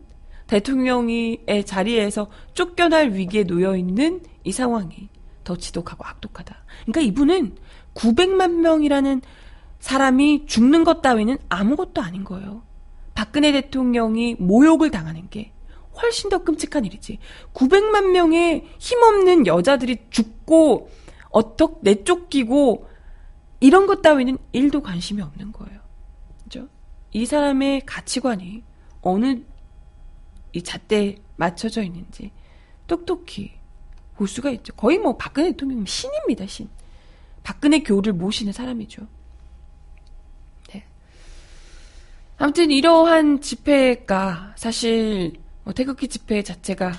대통령의 0.47 1.45
자리에서 1.65 2.29
쫓겨날 2.53 3.13
위기에 3.13 3.45
놓여 3.45 3.77
있는 3.77 4.21
이 4.43 4.51
상황이 4.51 5.09
더 5.43 5.55
지독하고 5.55 6.05
악독하다. 6.05 6.55
그러니까 6.81 7.01
이분은 7.01 7.55
900만 7.93 8.59
명이라는 8.59 9.21
사람이 9.79 10.47
죽는 10.47 10.83
것 10.83 11.01
따위는 11.01 11.37
아무것도 11.49 12.01
아닌 12.01 12.23
거예요. 12.23 12.64
박근혜 13.15 13.51
대통령이 13.51 14.35
모욕을 14.35 14.91
당하는 14.91 15.27
게 15.29 15.51
훨씬 15.95 16.29
더 16.29 16.43
끔찍한 16.43 16.85
일이지. 16.85 17.17
900만 17.53 18.11
명의 18.11 18.67
힘없는 18.77 19.47
여자들이 19.47 20.05
죽고 20.11 20.89
어떻게 21.29 21.75
내쫓기고 21.81 22.87
이런 23.61 23.87
것 23.87 24.01
따위는 24.01 24.37
일도 24.51 24.81
관심이 24.81 25.21
없는 25.21 25.51
거예요. 25.51 25.79
그죠? 26.43 26.67
이 27.11 27.25
사람의 27.25 27.81
가치관이 27.85 28.63
어느 29.01 29.41
이 30.53 30.61
잣대에 30.61 31.17
맞춰져 31.35 31.81
있는지 31.81 32.31
똑똑히 32.87 33.53
볼 34.15 34.27
수가 34.27 34.49
있죠. 34.51 34.73
거의 34.73 34.97
뭐 34.97 35.17
박근혜 35.17 35.51
대통령 35.51 35.85
신입니다, 35.85 36.45
신. 36.47 36.69
박근혜 37.43 37.79
교를 37.79 38.13
모시는 38.13 38.53
사람이죠. 38.53 39.07
네. 40.69 40.85
아무튼 42.37 42.71
이러한 42.71 43.41
집회가 43.41 44.53
사실 44.57 45.33
뭐 45.63 45.73
태극기 45.73 46.07
집회 46.07 46.43
자체가 46.43 46.93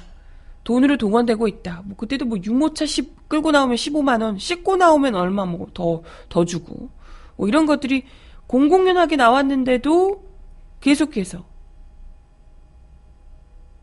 돈으로 0.64 0.97
동원되고 0.97 1.47
있다. 1.47 1.83
뭐 1.85 1.97
그때도 1.97 2.25
뭐 2.25 2.38
유모차 2.43 2.87
시, 2.87 3.14
끌고 3.28 3.52
나오면 3.52 3.76
15만 3.76 4.23
원, 4.23 4.38
씻고 4.38 4.76
나오면 4.76 5.14
얼마 5.14 5.45
뭐더더 5.45 6.45
주고 6.47 6.90
뭐 7.37 7.49
이런 7.49 7.66
것들이 7.66 8.05
공공연하게 8.47 9.16
나왔는데도 9.16 10.25
계속해서 10.81 11.45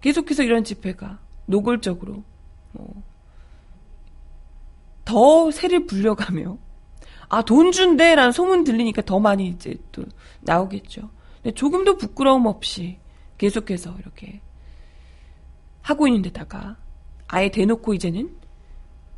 계속해서 0.02 0.44
이런 0.44 0.64
집회가 0.64 1.20
노골적으로 1.46 2.24
뭐 2.74 3.14
더 5.06 5.52
세를 5.52 5.86
불려가며 5.86 6.58
아 7.30 7.42
돈 7.44 7.72
준대라는 7.72 8.32
소문 8.32 8.64
들리니까 8.64 9.02
더 9.02 9.20
많이 9.20 9.48
이제 9.48 9.76
또 9.92 10.04
나오겠죠. 10.42 11.10
근데 11.44 11.54
조금도 11.54 11.98
부끄러움 11.98 12.46
없이 12.46 12.98
계속해서 13.38 13.98
이렇게 14.00 14.42
하고 15.82 16.08
있는 16.08 16.22
데다가 16.22 16.78
아예 17.28 17.52
대놓고 17.52 17.94
이제는 17.94 18.34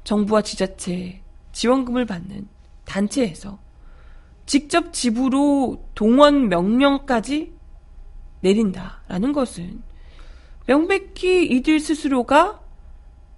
정부와 0.03 0.41
지자체 0.41 1.21
지원금을 1.51 2.05
받는 2.05 2.47
단체에서 2.85 3.59
직접 4.47 4.91
집으로 4.93 5.85
동원 5.93 6.49
명령까지 6.49 7.53
내린다라는 8.41 9.31
것은 9.31 9.83
명백히 10.65 11.45
이들 11.45 11.79
스스로가 11.79 12.61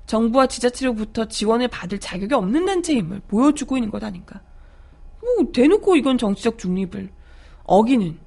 정부와 0.06 0.47
지자체로부터 0.47 1.28
지원을 1.28 1.67
받을 1.67 2.00
자격이 2.00 2.34
없는 2.34 2.65
단체임을 2.65 3.21
보여주고 3.28 3.76
있는 3.76 3.89
것 3.89 4.04
아닌가. 4.04 4.41
뭐, 5.21 5.52
대놓고 5.52 5.97
이건 5.97 6.17
정치적 6.17 6.58
중립을 6.58 7.10
어기는 7.63 8.17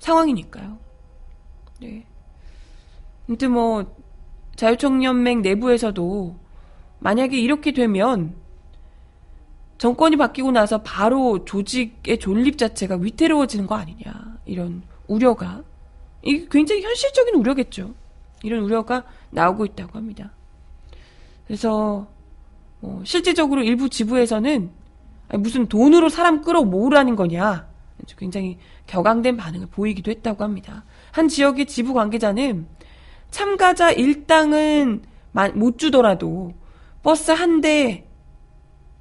상황이니까요. 0.00 0.78
네. 1.80 2.04
근데 3.26 3.46
뭐, 3.46 3.96
자유총연맹 4.56 5.42
내부에서도 5.42 6.36
만약에 6.98 7.38
이렇게 7.38 7.72
되면 7.72 8.34
정권이 9.78 10.16
바뀌고 10.16 10.50
나서 10.50 10.82
바로 10.82 11.44
조직의 11.46 12.18
존립 12.18 12.58
자체가 12.58 12.96
위태로워지는 12.96 13.66
거 13.66 13.76
아니냐. 13.76 14.38
이런 14.44 14.82
우려가. 15.06 15.62
이게 16.22 16.46
굉장히 16.50 16.82
현실적인 16.82 17.34
우려겠죠. 17.36 17.94
이런 18.42 18.62
우려가 18.64 19.04
나오고 19.30 19.64
있다고 19.64 19.96
합니다. 19.96 20.32
그래서 21.46 22.08
뭐 22.80 23.02
실질적으로 23.04 23.62
일부 23.62 23.88
지부에서는 23.88 24.70
무슨 25.38 25.66
돈으로 25.66 26.10
사람 26.10 26.42
끌어 26.42 26.62
모으라는 26.64 27.16
거냐 27.16 27.69
굉장히 28.16 28.58
격앙된 28.86 29.36
반응을 29.36 29.68
보이기도 29.68 30.10
했다고 30.10 30.44
합니다. 30.44 30.84
한 31.12 31.28
지역의 31.28 31.66
지부 31.66 31.94
관계자는 31.94 32.66
참가자 33.30 33.90
일당은 33.90 35.02
못 35.54 35.78
주더라도 35.78 36.54
버스 37.02 37.30
한 37.30 37.60
대에 37.60 38.04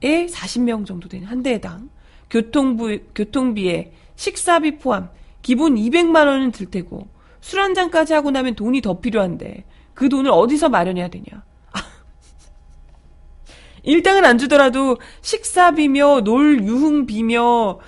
40명 0.01 0.85
정도 0.85 1.09
되는 1.09 1.27
한 1.27 1.43
대당 1.43 1.89
교통부 2.29 2.99
교통비에 3.15 3.91
식사비 4.15 4.77
포함 4.77 5.09
기본 5.41 5.75
200만 5.75 6.27
원은 6.27 6.51
들 6.51 6.69
테고 6.69 7.07
술 7.41 7.59
한 7.59 7.73
잔까지 7.73 8.13
하고 8.13 8.31
나면 8.31 8.55
돈이 8.55 8.81
더 8.81 8.99
필요한데 8.99 9.63
그 9.93 10.09
돈을 10.09 10.31
어디서 10.31 10.69
마련해야 10.69 11.07
되냐? 11.07 11.43
일당은 13.83 14.25
안 14.25 14.38
주더라도 14.38 14.97
식사비며 15.21 16.21
놀 16.21 16.63
유흥비며 16.63 17.79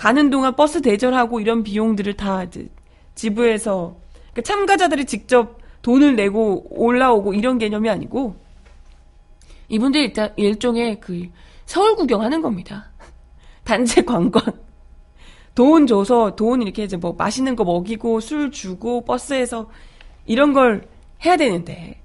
가는 0.00 0.30
동안 0.30 0.56
버스 0.56 0.80
대절하고 0.80 1.40
이런 1.40 1.62
비용들을 1.62 2.16
다 2.16 2.44
이제 2.44 2.70
지부에서 3.16 3.98
그러니까 4.32 4.40
참가자들이 4.40 5.04
직접 5.04 5.58
돈을 5.82 6.16
내고 6.16 6.64
올라오고 6.70 7.34
이런 7.34 7.58
개념이 7.58 7.90
아니고 7.90 8.34
이분들 9.68 10.00
일단 10.00 10.32
일종의 10.36 11.00
그 11.00 11.28
서울 11.66 11.96
구경하는 11.96 12.40
겁니다. 12.40 12.90
단체 13.62 14.02
관광. 14.02 14.42
돈 15.54 15.86
줘서 15.86 16.34
돈 16.34 16.62
이렇게 16.62 16.84
이제 16.84 16.96
뭐 16.96 17.12
맛있는 17.12 17.54
거 17.54 17.64
먹이고 17.64 18.20
술 18.20 18.50
주고 18.50 19.04
버스에서 19.04 19.68
이런 20.24 20.54
걸 20.54 20.88
해야 21.26 21.36
되는데 21.36 22.00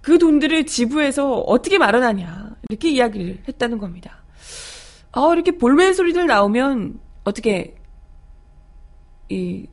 그 0.00 0.20
돈들을 0.20 0.66
지부에서 0.66 1.40
어떻게 1.40 1.78
마련하냐 1.78 2.54
이렇게 2.70 2.90
이야기를 2.90 3.42
했다는 3.48 3.78
겁니다. 3.78 4.21
아 5.12 5.32
이렇게 5.34 5.56
볼멘 5.56 5.94
소리들 5.94 6.26
나오면 6.26 6.98
어떻게 7.24 7.76
이 9.28 9.66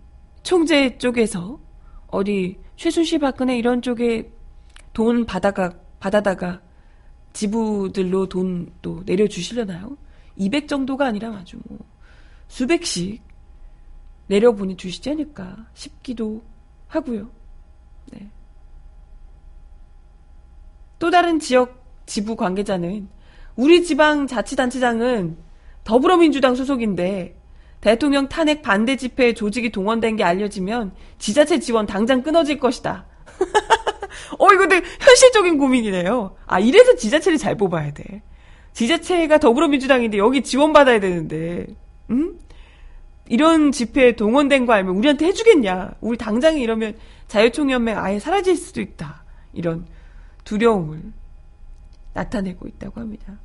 총재 0.44 0.98
쪽에서 0.98 1.60
어디 2.08 2.60
최순실 2.76 3.20
박근혜 3.20 3.58
이런 3.58 3.82
쪽에 3.82 4.32
돈 4.94 5.26
받아가 5.26 5.74
받아다가 6.00 6.62
지부들로 7.34 8.28
돈 8.28 8.72
또 8.82 9.04
내려주시려나요? 9.06 9.98
200 10.36 10.68
정도가 10.68 11.06
아니라 11.06 11.30
아주 11.36 11.60
뭐 11.68 11.80
수백씩 12.48 13.22
내려보내 14.28 14.76
주시지 14.76 15.10
않을까 15.10 15.68
싶기도 15.74 16.42
하고요. 16.88 17.30
네. 18.12 18.30
또 20.98 21.10
다른 21.12 21.40
지역 21.40 21.84
지부 22.06 22.36
관계자는 22.36 23.08
우리 23.60 23.84
지방 23.84 24.26
자치단체장은 24.26 25.36
더불어민주당 25.84 26.56
소속인데 26.56 27.36
대통령 27.82 28.30
탄핵 28.30 28.62
반대 28.62 28.96
집회에 28.96 29.34
조직이 29.34 29.70
동원된 29.70 30.16
게 30.16 30.24
알려지면 30.24 30.94
지자체 31.18 31.60
지원 31.60 31.86
당장 31.86 32.24
끊어질 32.24 32.58
것이다. 32.58 33.06
어, 34.40 34.54
이거 34.54 34.66
되게 34.70 34.88
현실적인 35.02 35.58
고민이네요. 35.58 36.38
아, 36.46 36.60
이래서 36.62 36.96
지자체를 36.96 37.38
잘 37.38 37.58
뽑아야 37.58 37.92
돼. 37.92 38.22
지자체가 38.72 39.40
더불어민주당인데 39.40 40.18
여기 40.20 40.42
지원받아야 40.42 41.02
되는데, 41.02 41.68
응? 42.12 42.40
이런 43.28 43.74
집회에 43.74 44.16
동원된 44.16 44.68
거 44.68 44.72
알면 44.72 44.96
우리한테 44.96 45.26
해주겠냐. 45.26 45.96
우리 46.00 46.18
당장에 46.18 46.62
이러면 46.62 46.96
자유총연맹 47.28 47.98
아예 47.98 48.20
사라질 48.20 48.56
수도 48.56 48.80
있다. 48.80 49.26
이런 49.52 49.86
두려움을 50.46 51.02
나타내고 52.14 52.66
있다고 52.66 53.02
합니다. 53.02 53.38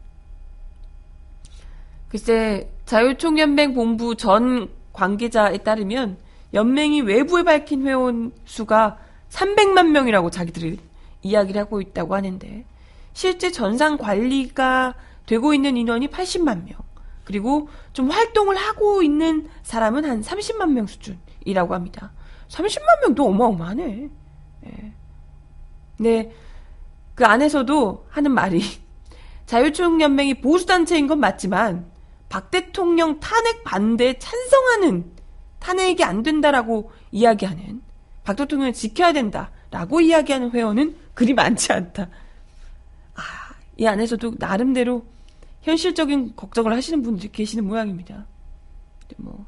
글쎄, 2.14 2.70
자유총연맹 2.86 3.74
본부 3.74 4.14
전 4.14 4.70
관계자에 4.92 5.58
따르면 5.58 6.16
연맹이 6.52 7.00
외부에 7.00 7.42
밝힌 7.42 7.84
회원 7.84 8.30
수가 8.44 8.98
300만 9.30 9.88
명이라고 9.88 10.30
자기들이 10.30 10.78
이야기를 11.22 11.60
하고 11.60 11.80
있다고 11.80 12.14
하는데 12.14 12.64
실제 13.14 13.50
전상 13.50 13.98
관리가 13.98 14.94
되고 15.26 15.54
있는 15.54 15.76
인원이 15.76 16.06
80만 16.06 16.66
명. 16.66 16.78
그리고 17.24 17.68
좀 17.92 18.12
활동을 18.12 18.54
하고 18.54 19.02
있는 19.02 19.48
사람은 19.64 20.04
한 20.04 20.20
30만 20.20 20.70
명 20.70 20.86
수준이라고 20.86 21.74
합니다. 21.74 22.12
30만 22.46 23.00
명도 23.02 23.26
어마어마하네. 23.26 24.08
예. 24.66 24.92
네, 25.96 26.32
그 27.16 27.26
안에서도 27.26 28.06
하는 28.08 28.30
말이 28.30 28.62
자유총연맹이 29.46 30.34
보수단체인 30.34 31.08
건 31.08 31.18
맞지만 31.18 31.92
박 32.34 32.50
대통령 32.50 33.20
탄핵 33.20 33.62
반대에 33.62 34.18
찬성하는 34.18 35.04
탄핵이 35.60 36.02
안 36.02 36.24
된다라고 36.24 36.90
이야기하는 37.12 37.80
박 38.24 38.34
대통령을 38.34 38.72
지켜야 38.72 39.12
된다라고 39.12 40.00
이야기하는 40.00 40.50
회원은 40.50 40.96
그리 41.14 41.32
많지 41.32 41.72
않다. 41.72 42.08
아, 43.14 43.22
이 43.76 43.86
안에서도 43.86 44.34
나름대로 44.36 45.06
현실적인 45.62 46.34
걱정을 46.34 46.72
하시는 46.72 47.02
분들이 47.02 47.30
계시는 47.30 47.68
모양입니다. 47.68 48.26
뭐 49.18 49.46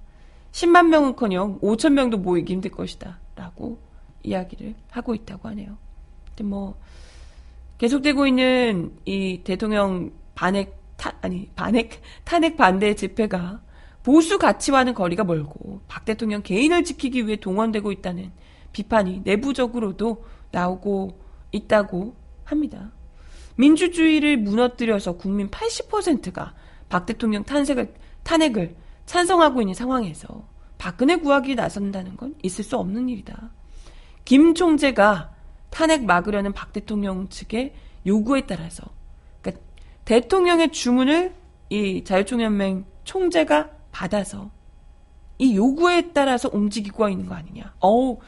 10만 0.53 0.87
명은커녕 0.87 1.59
5천 1.59 1.93
명도 1.93 2.19
모이기 2.19 2.53
힘들 2.53 2.71
것이다라고 2.71 3.81
이야기를 4.23 4.77
하고 4.91 5.13
있다고 5.13 5.49
하네요. 5.49 5.77
근데 6.29 6.45
뭐 6.45 6.79
계속되고 7.79 8.29
있는 8.29 8.97
이 9.07 9.41
대통령 9.43 10.13
반핵 10.37 10.86
타, 10.97 11.13
아니 11.21 11.49
반핵 11.55 12.01
탄핵 12.25 12.57
반대 12.57 12.95
집회가 12.95 13.63
보수 14.03 14.39
가치와는 14.39 14.95
거리가 14.95 15.25
멀고 15.25 15.81
박 15.89 16.05
대통령 16.05 16.43
개인을 16.43 16.85
지키기 16.85 17.27
위해 17.27 17.37
동원되고 17.37 17.91
있다는 17.93 18.33
비판이 18.73 19.23
내부적으로도 19.25 20.25
나오고 20.53 21.21
있다고 21.53 22.15
합니다. 22.45 22.93
민주주의를 23.57 24.37
무너뜨려서 24.37 25.17
국민 25.17 25.51
80%가 25.51 26.55
박 26.89 27.07
대통령 27.07 27.43
탄핵을, 27.43 27.95
탄핵을 28.23 28.77
찬성하고 29.07 29.61
있는 29.63 29.75
상황에서 29.75 30.47
박근혜 30.79 31.17
구하기 31.17 31.55
나선다는 31.55 32.17
건 32.17 32.35
있을 32.43 32.63
수 32.63 32.77
없는 32.77 33.09
일이다. 33.09 33.51
김 34.25 34.55
총재가 34.55 35.35
탄핵 35.71 36.05
막으려는 36.05 36.53
박 36.53 36.73
대통령 36.73 37.29
측의 37.29 37.75
요구에 38.07 38.43
따라서 38.47 38.85
대통령의 40.07 40.71
주문을 40.71 41.35
이 41.69 42.05
자유총연맹 42.05 42.87
총재가 43.05 43.71
받아서 43.91 44.51
이 45.39 45.57
요구에 45.57 46.13
따라서 46.13 46.49
움직이고 46.51 47.09
있는 47.09 47.27
거 47.27 47.35
아니냐. 47.35 47.75
어우, 47.81 48.19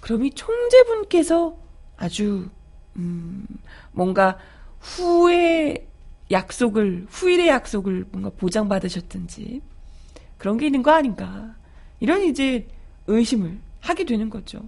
그럼 0.00 0.24
이 0.26 0.30
총재분께서 0.32 1.56
아주 1.96 2.50
음, 2.96 3.46
뭔가 3.92 4.38
후의 4.80 5.86
약속을 6.30 7.06
후일의 7.08 7.48
약속을 7.48 8.06
뭔가 8.10 8.30
보장받으셨든지 8.30 9.62
그런 10.36 10.58
게 10.58 10.66
있는 10.66 10.82
거 10.82 10.90
아닌가. 10.90 11.54
이런 12.00 12.22
이제 12.22 12.66
의심을 13.06 13.58
하게 13.80 14.04
되는 14.04 14.28
거죠. 14.30 14.60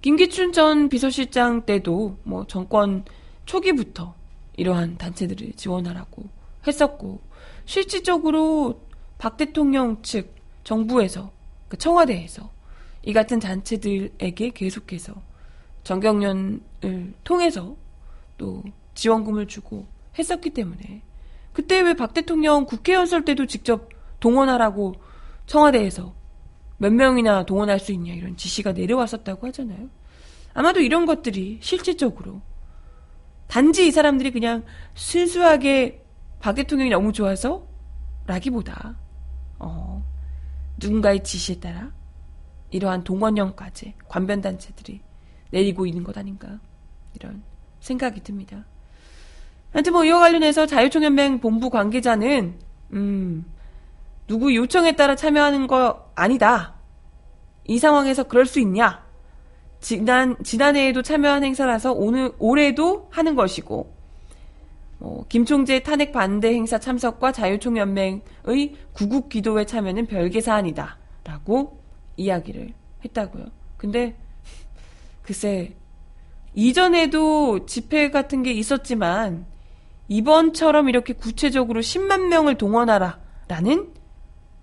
김기춘 0.00 0.52
전 0.52 0.88
비서실장 0.88 1.66
때도 1.66 2.18
뭐 2.22 2.46
정권 2.46 3.04
초기부터 3.44 4.14
이러한 4.60 4.98
단체들을 4.98 5.54
지원하라고 5.54 6.24
했었고 6.66 7.20
실질적으로 7.64 8.82
박 9.16 9.38
대통령 9.38 10.02
측 10.02 10.34
정부에서 10.64 11.32
그 11.68 11.78
청와대에서 11.78 12.50
이 13.04 13.14
같은 13.14 13.38
단체들에게 13.38 14.50
계속해서 14.50 15.14
정경련을 15.84 16.60
통해서 17.24 17.74
또 18.36 18.62
지원금을 18.94 19.46
주고 19.46 19.86
했었기 20.18 20.50
때문에 20.50 21.02
그때 21.54 21.80
왜 21.80 21.94
박 21.94 22.12
대통령 22.12 22.66
국회 22.66 22.92
연설 22.92 23.24
때도 23.24 23.46
직접 23.46 23.88
동원하라고 24.20 24.94
청와대에서 25.46 26.14
몇 26.76 26.92
명이나 26.92 27.46
동원할 27.46 27.80
수 27.80 27.92
있냐 27.92 28.12
이런 28.12 28.36
지시가 28.36 28.72
내려왔었다고 28.72 29.46
하잖아요. 29.48 29.88
아마도 30.52 30.80
이런 30.80 31.06
것들이 31.06 31.58
실질적으로 31.62 32.42
단지 33.50 33.88
이 33.88 33.90
사람들이 33.90 34.30
그냥 34.30 34.62
순수하게 34.94 36.04
박 36.38 36.54
대통령이 36.54 36.90
너무 36.90 37.12
좋아서 37.12 37.66
라기보다 38.26 38.96
어, 39.58 40.06
누군가의 40.78 41.24
지시에 41.24 41.58
따라 41.58 41.90
이러한 42.70 43.02
동원령까지 43.02 43.94
관변단체들이 44.06 45.00
내리고 45.50 45.84
있는 45.84 46.04
것 46.04 46.16
아닌가 46.16 46.60
이런 47.14 47.42
생각이 47.80 48.22
듭니다. 48.22 48.66
하여튼 49.72 49.94
뭐 49.94 50.04
이와 50.04 50.20
관련해서 50.20 50.66
자유총연맹 50.66 51.40
본부 51.40 51.70
관계자는 51.70 52.56
음, 52.92 53.44
누구 54.28 54.54
요청에 54.54 54.94
따라 54.94 55.16
참여하는 55.16 55.66
거 55.66 56.12
아니다. 56.14 56.76
이 57.64 57.78
상황에서 57.78 58.22
그럴 58.22 58.46
수 58.46 58.60
있냐? 58.60 59.04
지난 59.80 60.36
지난해에도 60.42 61.02
참여한 61.02 61.42
행사라서 61.42 61.92
오늘 61.92 62.32
올해도 62.38 63.08
하는 63.10 63.34
것이고 63.34 64.00
뭐, 64.98 65.24
김총재 65.28 65.82
탄핵 65.82 66.12
반대 66.12 66.52
행사 66.52 66.78
참석과 66.78 67.32
자유총연맹의 67.32 68.74
구국 68.92 69.30
기도회 69.30 69.64
참여는 69.64 70.06
별개 70.06 70.42
사안이다라고 70.42 71.82
이야기를 72.18 72.74
했다고요. 73.04 73.46
근데 73.78 74.14
글쎄 75.22 75.74
이전에도 76.54 77.64
집회 77.64 78.10
같은 78.10 78.42
게 78.42 78.52
있었지만 78.52 79.46
이번처럼 80.08 80.88
이렇게 80.88 81.14
구체적으로 81.14 81.80
10만 81.80 82.26
명을 82.26 82.58
동원하라라는 82.58 83.94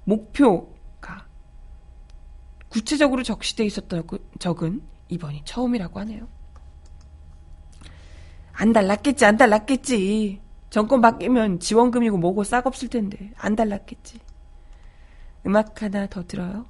목표가 0.03 1.25
구체적으로 2.69 3.23
적시돼 3.23 3.65
있었던 3.65 4.03
적은 4.37 4.81
이번이 5.09 5.41
처음이라고 5.45 5.99
하네요. 6.01 6.27
안 8.53 8.73
달랐겠지, 8.73 9.25
안 9.25 9.37
달랐겠지. 9.37 10.41
정권 10.69 11.01
바뀌면 11.01 11.59
지원금이고 11.59 12.17
뭐고 12.17 12.43
싹 12.43 12.67
없을 12.67 12.87
텐데. 12.87 13.31
안 13.37 13.55
달랐겠지. 13.55 14.19
음악 15.45 15.81
하나 15.81 16.07
더 16.07 16.25
들어요. 16.25 16.65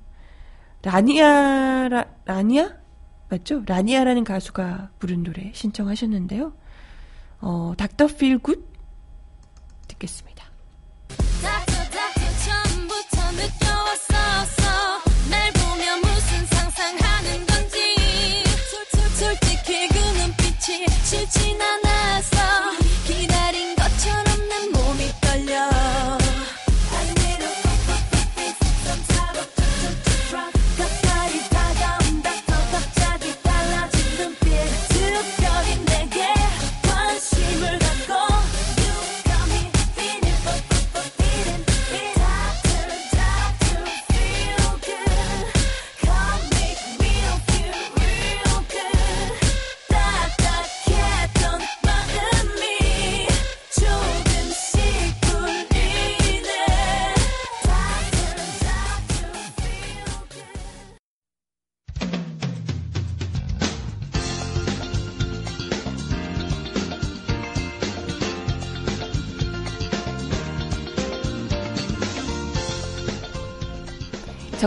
라니아, 0.83 1.87
라, 1.89 2.05
라니아? 2.25 2.75
맞죠? 3.29 3.63
라니아라는 3.65 4.23
가수가 4.23 4.91
부른 4.99 5.23
노래 5.23 5.51
신청하셨는데요. 5.53 6.53
어, 7.39 7.73
닥터 7.77 8.07
필 8.07 8.37
굿? 8.39 8.67
듣겠습니다. 9.87 10.36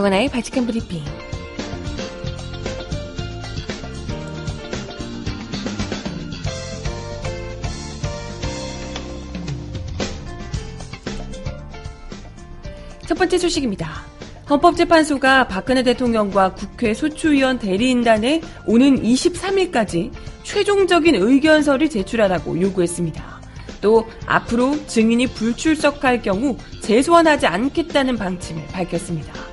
정은아의 0.01 0.29
바칙한 0.29 0.65
브리핑. 0.65 1.03
첫 13.05 13.15
번째 13.15 13.37
소식입니다. 13.37 13.87
헌법재판소가 14.49 15.47
박근혜 15.47 15.83
대통령과 15.83 16.55
국회 16.55 16.95
소추위원 16.95 17.59
대리인단에 17.59 18.41
오는 18.65 19.03
23일까지 19.03 20.11
최종적인 20.41 21.13
의견서를 21.13 21.91
제출하라고 21.91 22.59
요구했습니다. 22.59 23.41
또 23.81 24.07
앞으로 24.25 24.87
증인이 24.87 25.27
불출석할 25.27 26.23
경우 26.23 26.57
재소환하지 26.81 27.45
않겠다는 27.45 28.17
방침을 28.17 28.65
밝혔습니다. 28.67 29.50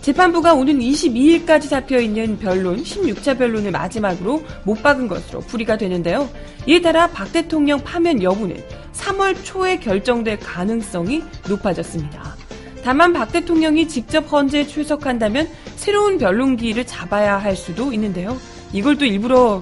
재판부가 0.00 0.54
오는 0.54 0.78
22일까지 0.78 1.68
잡혀 1.68 1.98
있는 1.98 2.38
변론 2.38 2.82
16차 2.82 3.36
변론을 3.36 3.70
마지막으로 3.70 4.42
못 4.64 4.82
박은 4.82 5.08
것으로 5.08 5.40
풀이가 5.40 5.76
되는데요. 5.76 6.28
이에 6.66 6.80
따라 6.80 7.06
박 7.08 7.30
대통령 7.32 7.80
파면 7.80 8.22
여부는 8.22 8.62
3월 8.94 9.36
초에 9.44 9.78
결정될 9.78 10.38
가능성이 10.38 11.22
높아졌습니다. 11.48 12.34
다만 12.82 13.12
박 13.12 13.30
대통령이 13.30 13.88
직접 13.88 14.20
헌재에 14.32 14.66
출석한다면 14.66 15.48
새로운 15.76 16.16
변론 16.16 16.56
기일을 16.56 16.86
잡아야 16.86 17.36
할 17.36 17.54
수도 17.54 17.92
있는데요. 17.92 18.38
이걸 18.72 18.96
또 18.96 19.04
일부러 19.04 19.60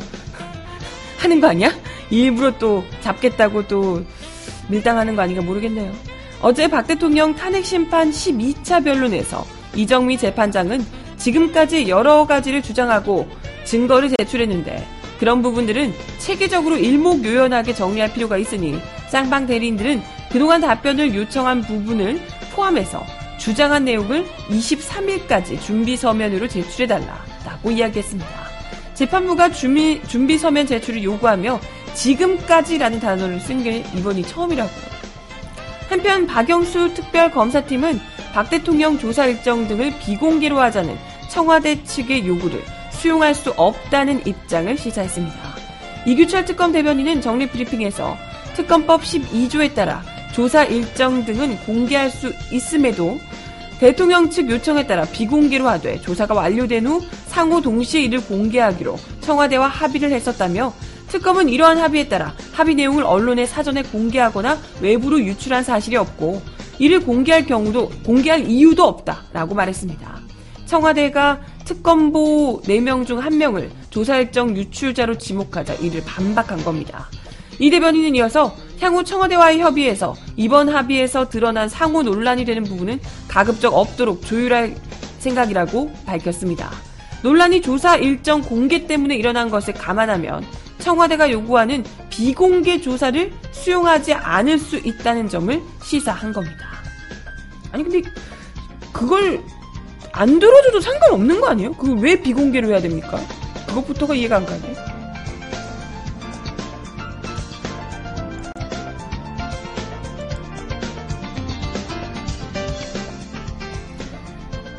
하는 1.18 1.40
거 1.40 1.48
아니야? 1.48 1.72
일부러 2.10 2.56
또 2.58 2.84
잡겠다고 3.00 3.66
또 3.66 4.04
밀당하는 4.68 5.16
거 5.16 5.22
아닌가 5.22 5.42
모르겠네요. 5.42 5.92
어제 6.40 6.68
박 6.68 6.86
대통령 6.86 7.34
탄핵 7.34 7.64
심판 7.64 8.10
12차 8.10 8.84
변론에서 8.84 9.57
이정미 9.74 10.18
재판장은 10.18 10.84
지금까지 11.16 11.88
여러 11.88 12.26
가지를 12.26 12.62
주장하고 12.62 13.28
증거를 13.64 14.10
제출했는데 14.18 14.86
그런 15.18 15.42
부분들은 15.42 15.92
체계적으로 16.18 16.76
일목요연하게 16.76 17.74
정리할 17.74 18.12
필요가 18.12 18.38
있으니 18.38 18.78
쌍방 19.08 19.46
대리인들은 19.46 20.02
그동안 20.30 20.60
답변을 20.60 21.14
요청한 21.14 21.62
부분을 21.62 22.20
포함해서 22.54 23.04
주장한 23.38 23.84
내용을 23.84 24.26
23일까지 24.48 25.60
준비 25.60 25.96
서면으로 25.96 26.48
제출해달라라고 26.48 27.70
이야기했습니다. 27.70 28.28
재판부가 28.94 29.50
준비, 29.50 30.00
준비 30.06 30.38
서면 30.38 30.66
제출을 30.66 31.02
요구하며 31.04 31.60
지금까지라는 31.94 33.00
단어를 33.00 33.40
쓴 33.40 33.62
게 33.62 33.84
이번이 33.94 34.22
처음이라고요. 34.24 34.88
한편 35.88 36.26
박영수 36.26 36.94
특별검사팀은 36.94 38.00
박 38.38 38.48
대통령 38.50 38.96
조사 38.96 39.26
일정 39.26 39.66
등을 39.66 39.92
비공개로 39.98 40.60
하자는 40.60 40.96
청와대 41.28 41.82
측의 41.82 42.24
요구를 42.28 42.62
수용할 42.92 43.34
수 43.34 43.50
없다는 43.56 44.24
입장을 44.28 44.78
시사했습니다. 44.78 45.36
이규철 46.06 46.44
특검 46.44 46.70
대변인은 46.70 47.20
정례 47.20 47.48
브리핑에서 47.48 48.16
특검법 48.54 49.02
12조에 49.02 49.74
따라 49.74 50.04
조사 50.32 50.62
일정 50.62 51.24
등은 51.24 51.56
공개할 51.66 52.10
수 52.10 52.32
있음에도 52.52 53.18
대통령 53.80 54.30
측 54.30 54.48
요청에 54.48 54.86
따라 54.86 55.04
비공개로 55.04 55.66
하되 55.66 56.00
조사가 56.00 56.32
완료된 56.32 56.86
후 56.86 57.02
상호 57.26 57.60
동시에 57.60 58.02
이를 58.02 58.20
공개하기로 58.20 59.00
청와대와 59.20 59.66
합의를 59.66 60.12
했었다며 60.12 60.72
특검은 61.08 61.48
이러한 61.48 61.78
합의에 61.78 62.06
따라 62.06 62.34
합의 62.52 62.76
내용을 62.76 63.02
언론에 63.02 63.46
사전에 63.46 63.82
공개하거나 63.82 64.58
외부로 64.80 65.18
유출한 65.18 65.64
사실이 65.64 65.96
없고 65.96 66.40
이를 66.78 67.00
공개할 67.00 67.46
경우도 67.46 67.90
공개할 68.04 68.48
이유도 68.48 68.84
없다라고 68.84 69.54
말했습니다. 69.54 70.20
청와대가 70.66 71.40
특검보 71.64 72.62
4명 72.64 73.06
중 73.06 73.20
1명을 73.20 73.70
조사 73.90 74.18
일정 74.18 74.56
유출자로 74.56 75.18
지목하자 75.18 75.74
이를 75.74 76.02
반박한 76.04 76.62
겁니다. 76.62 77.08
이 77.58 77.70
대변인은 77.70 78.14
이어서 78.16 78.54
향후 78.80 79.02
청와대와의 79.02 79.60
협의에서 79.60 80.14
이번 80.36 80.68
합의에서 80.68 81.28
드러난 81.28 81.68
상호 81.68 82.02
논란이 82.02 82.44
되는 82.44 82.62
부분은 82.62 83.00
가급적 83.26 83.74
없도록 83.74 84.24
조율할 84.24 84.76
생각이라고 85.18 85.92
밝혔습니다. 86.06 86.70
논란이 87.22 87.62
조사 87.62 87.96
일정 87.96 88.40
공개 88.42 88.86
때문에 88.86 89.16
일어난 89.16 89.50
것을 89.50 89.74
감안하면 89.74 90.44
청와대가 90.78 91.30
요구하는 91.30 91.84
비공개 92.10 92.80
조사를 92.80 93.32
수용하지 93.50 94.14
않을 94.14 94.58
수 94.58 94.76
있다는 94.76 95.28
점을 95.28 95.60
시사한 95.82 96.32
겁니다. 96.32 96.67
아니 97.72 97.84
근데 97.84 98.02
그걸 98.92 99.42
안 100.12 100.38
들어줘도 100.38 100.80
상관없는 100.80 101.40
거 101.40 101.48
아니에요? 101.48 101.72
그걸 101.74 101.98
왜 101.98 102.20
비공개로 102.20 102.68
해야 102.68 102.80
됩니까? 102.80 103.18
그것부터가 103.66 104.14
이해가 104.14 104.36
안 104.36 104.46
가네. 104.46 104.74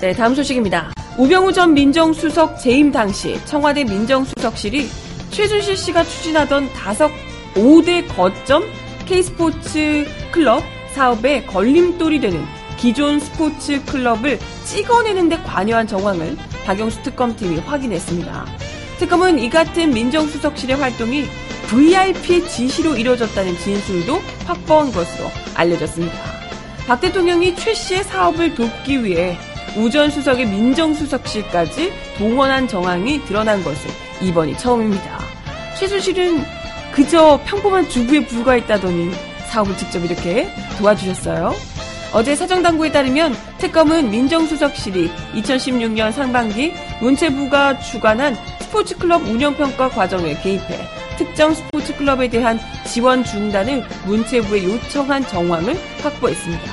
네, 0.02 0.14
다음 0.14 0.34
소식입니다. 0.34 0.94
우병우 1.18 1.52
전 1.52 1.74
민정수석 1.74 2.58
재임 2.58 2.90
당시 2.92 3.38
청와대 3.46 3.84
민정수석실이 3.84 4.88
최순실 5.30 5.76
씨가 5.76 6.04
추진하던 6.04 6.72
다섯 6.72 7.12
5대 7.54 8.08
거점 8.08 8.64
K스포츠 9.06 10.08
클럽 10.32 10.64
사업에 10.94 11.44
걸림돌이 11.44 12.22
되는 12.22 12.59
기존 12.80 13.20
스포츠 13.20 13.84
클럽을 13.84 14.40
찍어내는 14.64 15.28
데 15.28 15.38
관여한 15.44 15.86
정황을 15.86 16.38
박영수 16.66 17.02
특검팀이 17.04 17.60
확인했습니다. 17.60 18.46
특검은 19.00 19.38
이 19.40 19.50
같은 19.50 19.92
민정수석실의 19.92 20.78
활동이 20.78 21.26
VIP의 21.68 22.48
지시로 22.48 22.96
이뤄졌다는 22.96 23.58
진술도 23.58 24.22
확보한 24.46 24.92
것으로 24.94 25.30
알려졌습니다. 25.56 26.18
박 26.88 27.02
대통령이 27.02 27.56
최 27.58 27.74
씨의 27.74 28.04
사업을 28.06 28.56
돕기 28.56 29.04
위해 29.04 29.38
우전 29.78 30.10
수석의 30.10 30.48
민정수석실까지 30.48 31.92
동원한 32.18 32.68
정황이 32.68 33.24
드러난 33.26 33.62
것은 33.62 33.90
이번이 34.22 34.58
처음입니다. 34.58 35.20
최순실은 35.78 36.44
그저 36.94 37.40
평범한 37.46 37.90
주부에 37.90 38.26
불과했다더니 38.26 39.12
사업을 39.50 39.78
직접 39.78 40.04
이렇게 40.04 40.50
도와주셨어요. 40.78 41.79
어제 42.12 42.36
사정당국에 42.36 42.92
따르면 42.92 43.36
특검은 43.60 44.10
민정수석실이 44.10 45.12
2016년 45.36 46.12
상반기 46.12 46.74
문체부가 47.02 47.80
주관한 47.80 48.36
스포츠클럽 48.62 49.22
운영평가 49.28 49.90
과정에 49.90 50.34
개입해 50.42 50.80
특정 51.18 51.54
스포츠클럽에 51.54 52.30
대한 52.30 52.60
지원 52.88 53.24
중단을 53.24 53.84
문체부에 54.06 54.64
요청한 54.64 55.26
정황을 55.28 55.78
확보했습니다. 56.02 56.64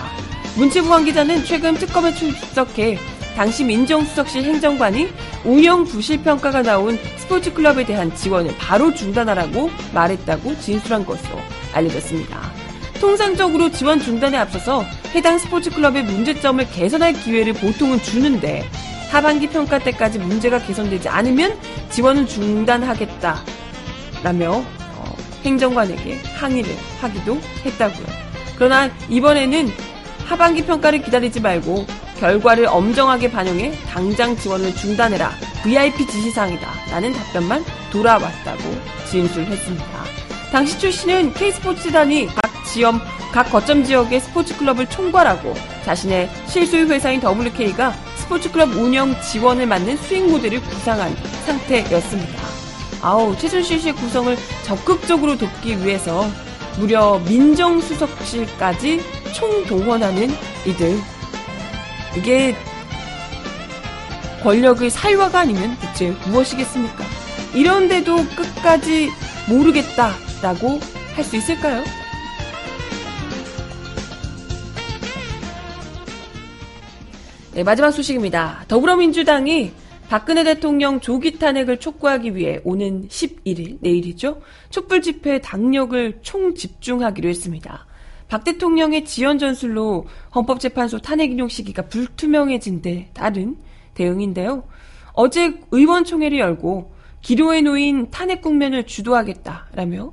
문체부 0.57 0.89
관계자는 0.89 1.45
최근 1.45 1.75
특검에 1.75 2.15
출석해 2.15 2.99
당시 3.37 3.63
민정수석실 3.65 4.43
행정관이 4.45 5.09
운영 5.45 5.85
부실 5.85 6.23
평가가 6.23 6.63
나온 6.63 6.99
스포츠클럽에 7.19 7.85
대한 7.85 8.15
지원을 8.15 8.57
바로 8.57 8.95
중단하라고 8.95 9.71
말했다고 9.93 10.59
진술한 10.61 11.05
것으로 11.05 11.39
알려졌습니다. 11.75 12.41
통상적으로 13.01 13.71
지원 13.71 14.01
중단에 14.01 14.39
앞서서 14.39 14.85
해당 15.15 15.39
스포츠클럽의 15.39 16.05
문제점을 16.05 16.69
개선할 16.71 17.13
기회를 17.15 17.55
보통은 17.55 18.03
주는데 18.03 18.69
하반기 19.11 19.49
평가 19.49 19.79
때까지 19.79 20.19
문제가 20.19 20.59
개선되지 20.59 21.09
않으면 21.09 21.57
지원을 21.91 22.27
중단하겠다 22.27 23.43
라며 24.23 24.53
어, 24.53 25.17
행정관에게 25.45 26.21
항의를 26.35 26.71
하기도 27.01 27.41
했다고요. 27.65 28.07
그러나 28.57 28.91
이번에는 29.09 29.71
하반기 30.27 30.65
평가를 30.65 31.03
기다리지 31.03 31.41
말고 31.41 31.87
결과를 32.19 32.67
엄정하게 32.67 33.31
반영해 33.31 33.73
당장 33.89 34.37
지원을 34.37 34.75
중단해라. 34.75 35.31
VIP 35.63 36.07
지시사항이다. 36.07 36.69
라는 36.91 37.13
답변만 37.13 37.65
돌아왔다고 37.93 38.63
진술했습니다. 39.11 39.87
당시 40.51 40.79
출신은 40.79 41.35
K스포츠단이 41.35 42.27
각 42.27 42.46
지역, 42.77 43.01
각 43.33 43.45
거점 43.45 43.85
지역의 43.85 44.21
스포츠 44.21 44.55
클럽을 44.55 44.87
총괄하고 44.91 45.55
자신의 45.87 46.29
실소유 46.47 46.85
회사인 46.89 47.23
WK가 47.23 47.91
스포츠 48.17 48.53
클럽 48.53 48.69
운영 48.77 49.19
지원을 49.23 49.67
맡는 49.67 49.97
수익 49.97 50.31
모델을 50.31 50.61
구상한 50.61 51.17
상태였습니다. 51.47 52.39
아우, 53.01 53.35
최순실 53.39 53.81
씨의 53.81 53.95
구성을 53.95 54.37
적극적으로 54.65 55.39
돕기 55.39 55.87
위해서 55.87 56.27
무려 56.79 57.19
민정수석실까지 57.21 59.01
총동원하는 59.33 60.29
이들. 60.67 61.01
이게 62.15 62.55
권력의 64.43 64.91
사유화가 64.91 65.41
아니면 65.41 65.79
대체 65.81 66.11
무엇이겠습니까? 66.27 67.05
이런데도 67.55 68.17
끝까지 68.37 69.11
모르겠다라고 69.49 70.79
할 71.15 71.25
수 71.25 71.37
있을까요? 71.37 71.83
네, 77.57 77.65
마지막 77.65 77.91
소식입니다. 77.91 78.67
더불어민주당이 78.69 79.73
박근혜 80.11 80.45
대통령 80.45 81.01
조기 81.01 81.39
탄핵을 81.39 81.79
촉구하기 81.79 82.37
위해 82.37 82.61
오는 82.65 83.09
11일, 83.09 83.79
내일이죠. 83.81 84.43
촛불 84.69 85.01
집회 85.01 85.41
당력을 85.41 86.19
총 86.21 86.55
집중하기로 86.55 87.31
했습니다. 87.31 87.87
박 88.29 88.45
대통령의 88.45 89.07
지연 89.07 89.39
전술로 89.39 90.05
헌법재판소 90.35 90.99
탄핵 90.99 91.31
인용 91.31 91.49
시기가 91.49 91.87
불투명해진 91.87 92.83
데 92.83 93.09
따른 93.15 93.57
대응인데요. 93.95 94.65
어제 95.15 95.59
의원총회를 95.71 96.39
열고 96.39 96.93
기로에 97.23 97.63
놓인 97.63 98.11
탄핵 98.11 98.43
국면을 98.43 98.85
주도하겠다라며 98.85 100.13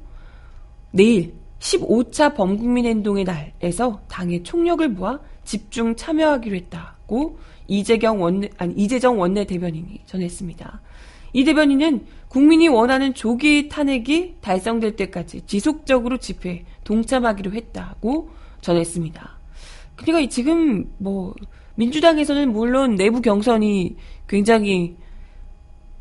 내일 0.91 1.34
15차 1.60 2.36
범국민 2.36 2.86
행동의 2.86 3.25
날에서 3.25 3.99
당의 4.08 4.43
총력을 4.43 4.88
모아 4.88 5.19
집중 5.43 5.93
참여하기로 5.97 6.56
했다 6.56 6.92
고 7.08 7.38
이재경 7.68 8.22
원내, 8.22 8.50
아니, 8.58 8.74
이재정 8.76 9.20
원내 9.20 9.46
대변인이 9.46 10.02
전했습니다. 10.06 10.82
이 11.34 11.44
대변인은 11.44 12.06
국민이 12.28 12.68
원하는 12.68 13.13
조기 13.13 13.70
탄핵이 13.70 14.36
달성될 14.42 14.96
때까지 14.96 15.42
지속적으로 15.46 16.18
집회에 16.18 16.66
동참하기로 16.84 17.54
했다고 17.54 18.30
전했습니다. 18.62 19.38
그러니까 19.96 20.20
이 20.20 20.30
지금 20.30 20.92
뭐 20.98 21.34
민주당에서는 21.76 22.52
물론 22.52 22.96
내부 22.96 23.22
경선이 23.22 23.96
굉장히 24.28 24.96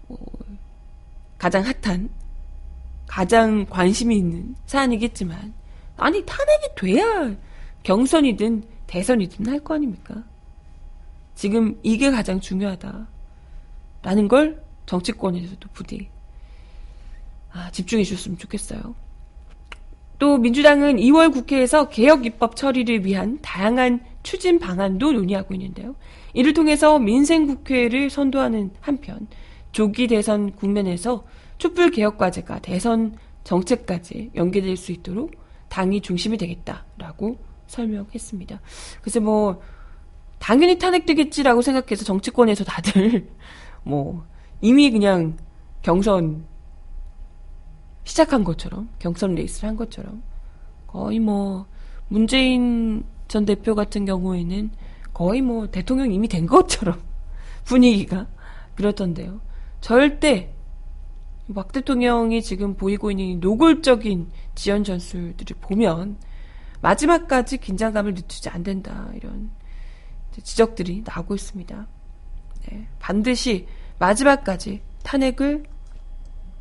뭐 0.09 0.19
가장 1.39 1.65
핫한 1.65 2.11
가장 3.07 3.67
관심이 3.67 4.17
있는 4.17 4.55
사안이겠지만 4.67 5.55
아니 5.97 6.25
탄핵이 6.25 6.75
돼야 6.77 7.35
경선이든 7.83 8.65
대선이든 8.87 9.49
할 9.49 9.61
거 9.61 9.75
아닙니까? 9.75 10.25
지금 11.35 11.79
이게 11.83 12.11
가장 12.11 12.41
중요하다 12.41 13.09
라는 14.03 14.29
걸 14.29 14.63
정치권에서도 14.87 15.69
부디 15.73 16.09
아, 17.53 17.71
집중해 17.71 18.05
주셨으면 18.05 18.39
좋겠어요. 18.39 18.95
또 20.19 20.39
민주당은 20.39 20.97
2월 20.97 21.33
국회에서 21.33 21.89
개혁 21.89 22.25
입법 22.25 22.57
처리를 22.57 23.05
위한 23.05 23.39
다양한 23.43 24.01
추진 24.23 24.59
방안도 24.59 25.13
논의하고 25.13 25.53
있는데요. 25.55 25.97
이를 26.33 26.55
통해서 26.55 26.99
민생 26.99 27.47
국회를 27.47 28.09
선도하는 28.09 28.71
한편 28.81 29.27
조기 29.73 30.07
대선 30.07 30.53
국면에서 30.53 31.25
촛불 31.59 31.91
개혁 31.91 32.19
과제가 32.19 32.61
대선 32.61 33.17
정책까지 33.45 34.31
연계될 34.35 34.77
수 34.77 34.93
있도록 34.93 35.33
당이 35.69 36.01
중심이 36.03 36.37
되겠다라고 36.37 37.39
설명했습니다. 37.67 38.61
그래서 39.01 39.21
뭐 39.21 39.61
당연히 40.43 40.77
탄핵되겠지라고 40.77 41.63
생각해서 41.63 42.05
정치권에서 42.05 42.65
다들 42.65 43.29
뭐 43.85 44.27
이미 44.61 44.91
그냥 44.91 45.37
경선 45.83 46.45
시작한 48.03 48.43
것처럼 48.43 48.89
경선 48.99 49.37
레이스를 49.37 49.69
한 49.69 49.77
것처럼 49.77 50.25
거의 50.89 51.21
뭐 51.21 51.67
문재인 52.09 53.05
전 53.29 53.45
대표 53.45 53.77
같은 53.77 54.05
경우에는 54.05 54.73
거의 55.15 55.43
뭐 55.43 55.71
대통령 55.71 56.11
이미 56.11 56.27
된 56.27 56.47
것처럼 56.47 57.01
분위기가 57.65 58.27
그렇던데요. 58.75 59.41
절대 59.81 60.53
박 61.55 61.71
대통령이 61.71 62.43
지금 62.43 62.75
보이고 62.75 63.13
있는 63.13 63.25
이 63.27 63.37
노골적인 63.37 64.29
지연 64.57 64.83
전술들을 64.83 65.57
보면 65.61 66.17
마지막까지 66.81 67.59
긴장감을 67.59 68.15
늦추지 68.15 68.49
안 68.49 68.65
된다 68.65 69.09
이런 69.15 69.51
지적들이 70.41 71.03
나오고 71.05 71.35
있습니다. 71.35 71.87
네, 72.67 72.89
반드시 72.99 73.67
마지막까지 73.99 74.83
탄핵을 75.03 75.65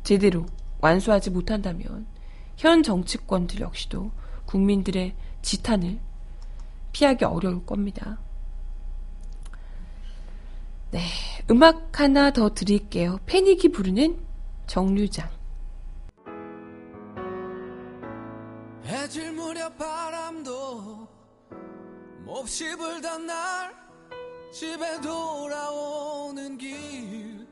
제대로 0.02 0.46
완수하지 0.80 1.30
못한다면 1.30 2.06
현 2.56 2.82
정치권들 2.82 3.60
역시도 3.60 4.10
국민들의 4.46 5.14
지탄을 5.42 5.98
피하기 6.92 7.24
어려울 7.24 7.64
겁니다. 7.64 8.18
네, 10.90 11.00
음악 11.50 11.98
하나 11.98 12.30
더 12.32 12.52
드릴게요. 12.52 13.18
패닉이 13.26 13.72
부르는 13.72 14.18
정류장. 14.66 15.30
해질 18.84 19.32
무렵 19.32 19.78
바람도 19.78 20.91
몹시 22.32 22.74
불던 22.76 23.26
날 23.26 23.74
집에 24.54 24.98
돌아오는 25.02 26.56
길. 26.56 27.46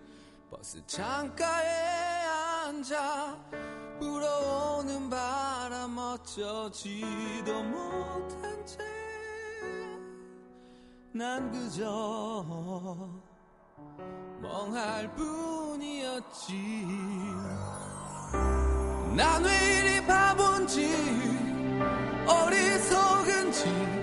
버스 0.51 0.83
창가에 0.87 2.25
앉아 2.65 3.37
불어오는 4.01 5.11
바람 5.11 5.99
어쩌지도 5.99 7.63
못한 7.65 8.67
채 8.67 8.79
난 11.13 11.51
그저 11.53 12.97
멍할 14.41 15.15
뿐이었지. 15.15 16.55
난 19.15 19.45
왜 19.45 19.51
이리 19.79 20.07
바본지 20.07 20.89
어리석은지 22.27 24.00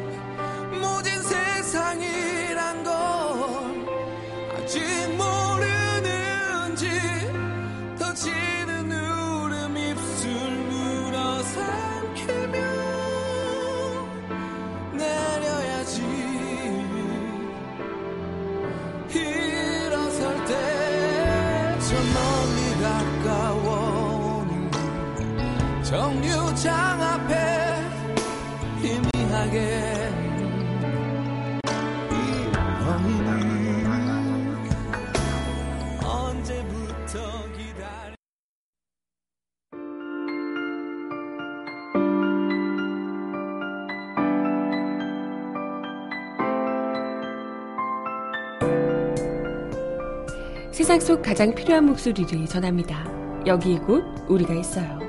세상 50.98 51.00
속 51.00 51.22
가장 51.22 51.54
필요한 51.54 51.86
목소리를 51.86 52.48
전합니다. 52.48 53.06
여기 53.46 53.74
이곳 53.74 54.04
우리가 54.28 54.56
있어요. 54.56 55.00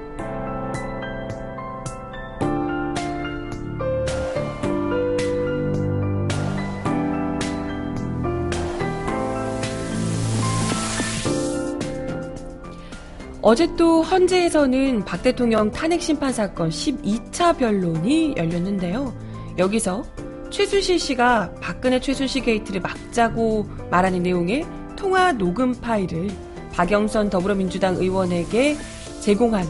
어제 13.41 13.67
또 13.77 14.03
헌재에서는 14.03 15.05
박 15.07 15.23
대통령 15.23 15.71
탄핵 15.71 16.03
심판 16.03 16.33
사건 16.33 16.69
12차 16.69 17.57
변론이 17.57 18.35
열렸는데요. 18.37 19.15
여기서 19.57 20.05
최순실 20.51 20.99
씨가 20.99 21.55
박근혜 21.63 21.99
최순실 21.99 22.43
게이트를 22.43 22.83
막자고 22.83 23.67
말하는 23.91 24.23
내용의 24.23 24.67
통화 24.99 25.31
녹음 25.31 25.73
파일을 25.73 26.29
박영선 26.73 27.31
더불어민주당 27.31 27.95
의원에게 27.95 28.77
제공한 29.21 29.65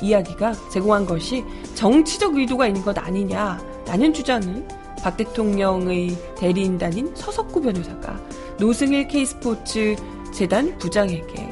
이야기가 0.00 0.52
제공한 0.70 1.04
것이 1.04 1.44
정치적 1.74 2.36
의도가 2.36 2.68
있는 2.68 2.82
것 2.82 2.96
아니냐라는 2.96 4.12
주장을 4.12 4.66
박 5.02 5.16
대통령의 5.16 6.16
대리인단인 6.36 7.12
서석구 7.16 7.60
변호사가 7.60 8.20
노승일 8.60 9.08
K스포츠 9.08 9.96
재단 10.32 10.78
부장에게 10.78 11.48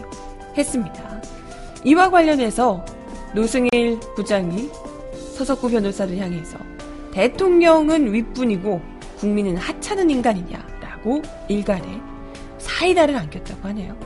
했습니다. 0.57 1.20
이와 1.83 2.11
관련해서 2.11 2.85
노승일 3.35 3.99
부장이 4.14 4.70
서석구 5.35 5.70
변호사를 5.70 6.16
향해서 6.16 6.59
대통령은 7.12 8.12
윗분이고 8.12 8.81
국민은 9.18 9.57
하찮은 9.57 10.11
인간이냐라고 10.11 11.22
일갈해 11.49 12.01
사이다를 12.77 13.16
안겼다고 13.16 13.68
하네요. 13.68 13.97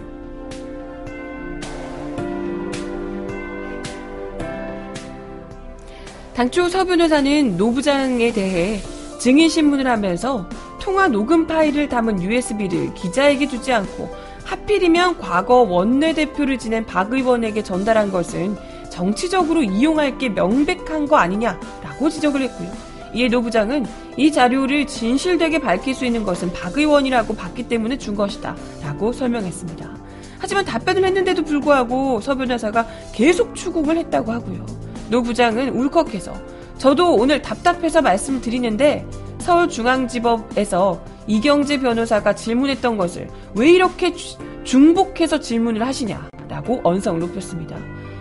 당초 6.34 6.68
서 6.68 6.84
변호사는 6.84 7.56
노 7.56 7.72
부장에 7.72 8.32
대해 8.32 8.80
증인신문을 9.18 9.86
하면서 9.86 10.48
통화 10.80 11.08
녹음 11.08 11.46
파일을 11.46 11.88
담은 11.88 12.22
USB를 12.22 12.94
기자에게 12.94 13.48
주지 13.48 13.72
않고 13.72 14.08
하필이면 14.44 15.18
과거 15.18 15.56
원내대표를 15.56 16.58
지낸 16.58 16.86
박 16.86 17.12
의원에게 17.12 17.62
전달한 17.62 18.10
것은 18.10 18.56
정치적으로 18.88 19.62
이용할 19.62 20.16
게 20.16 20.28
명백한 20.28 21.06
거 21.06 21.16
아니냐라고 21.16 22.08
지적을 22.08 22.40
했고요. 22.42 22.89
이에 23.14 23.28
노 23.28 23.42
부장은 23.42 23.86
이 24.16 24.30
자료를 24.30 24.86
진실되게 24.86 25.58
밝힐 25.58 25.94
수 25.94 26.04
있는 26.04 26.22
것은 26.24 26.52
박 26.52 26.76
의원이라고 26.76 27.34
봤기 27.34 27.64
때문에 27.68 27.98
준 27.98 28.14
것이다 28.14 28.54
라고 28.82 29.12
설명했습니다. 29.12 29.90
하지만 30.38 30.64
답변을 30.64 31.04
했는데도 31.04 31.42
불구하고 31.44 32.20
서 32.20 32.34
변호사가 32.34 32.86
계속 33.12 33.54
추궁을 33.54 33.96
했다고 33.98 34.32
하고요. 34.32 34.64
노 35.10 35.22
부장은 35.22 35.70
울컥해서 35.70 36.32
저도 36.78 37.14
오늘 37.14 37.42
답답해서 37.42 38.00
말씀드리는데 38.00 39.04
서울중앙지법에서 39.38 41.02
이경재 41.26 41.80
변호사가 41.80 42.34
질문했던 42.34 42.96
것을 42.96 43.28
왜 43.54 43.70
이렇게 43.70 44.14
주- 44.14 44.36
중복해서 44.64 45.40
질문을 45.40 45.86
하시냐라고 45.86 46.80
언성을 46.84 47.20
높였습니다. 47.20 47.76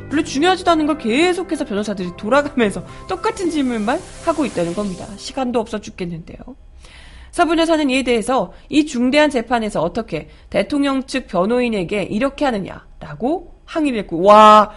별로 0.10 0.24
중요하지도 0.24 0.72
않은 0.72 0.88
걸 0.88 0.98
계속해서 0.98 1.66
변호사들이 1.66 2.12
돌아가면서 2.18 2.84
똑같은 3.08 3.50
질문만 3.50 4.00
하고 4.26 4.46
있다는 4.46 4.74
겁니다. 4.74 5.06
시간도 5.18 5.60
없어 5.60 5.80
죽겠는데요. 5.80 6.38
서 7.32 7.46
변호사는 7.46 7.90
이에 7.90 8.04
대해서 8.04 8.54
이 8.70 8.86
중대한 8.86 9.30
재판에서 9.30 9.82
어떻게 9.82 10.30
대통령 10.50 11.04
측 11.04 11.28
변호인에게 11.28 12.04
이렇게 12.04 12.46
하느냐라고 12.46 13.54
항의를 13.66 14.00
했고 14.00 14.24
와 14.24 14.72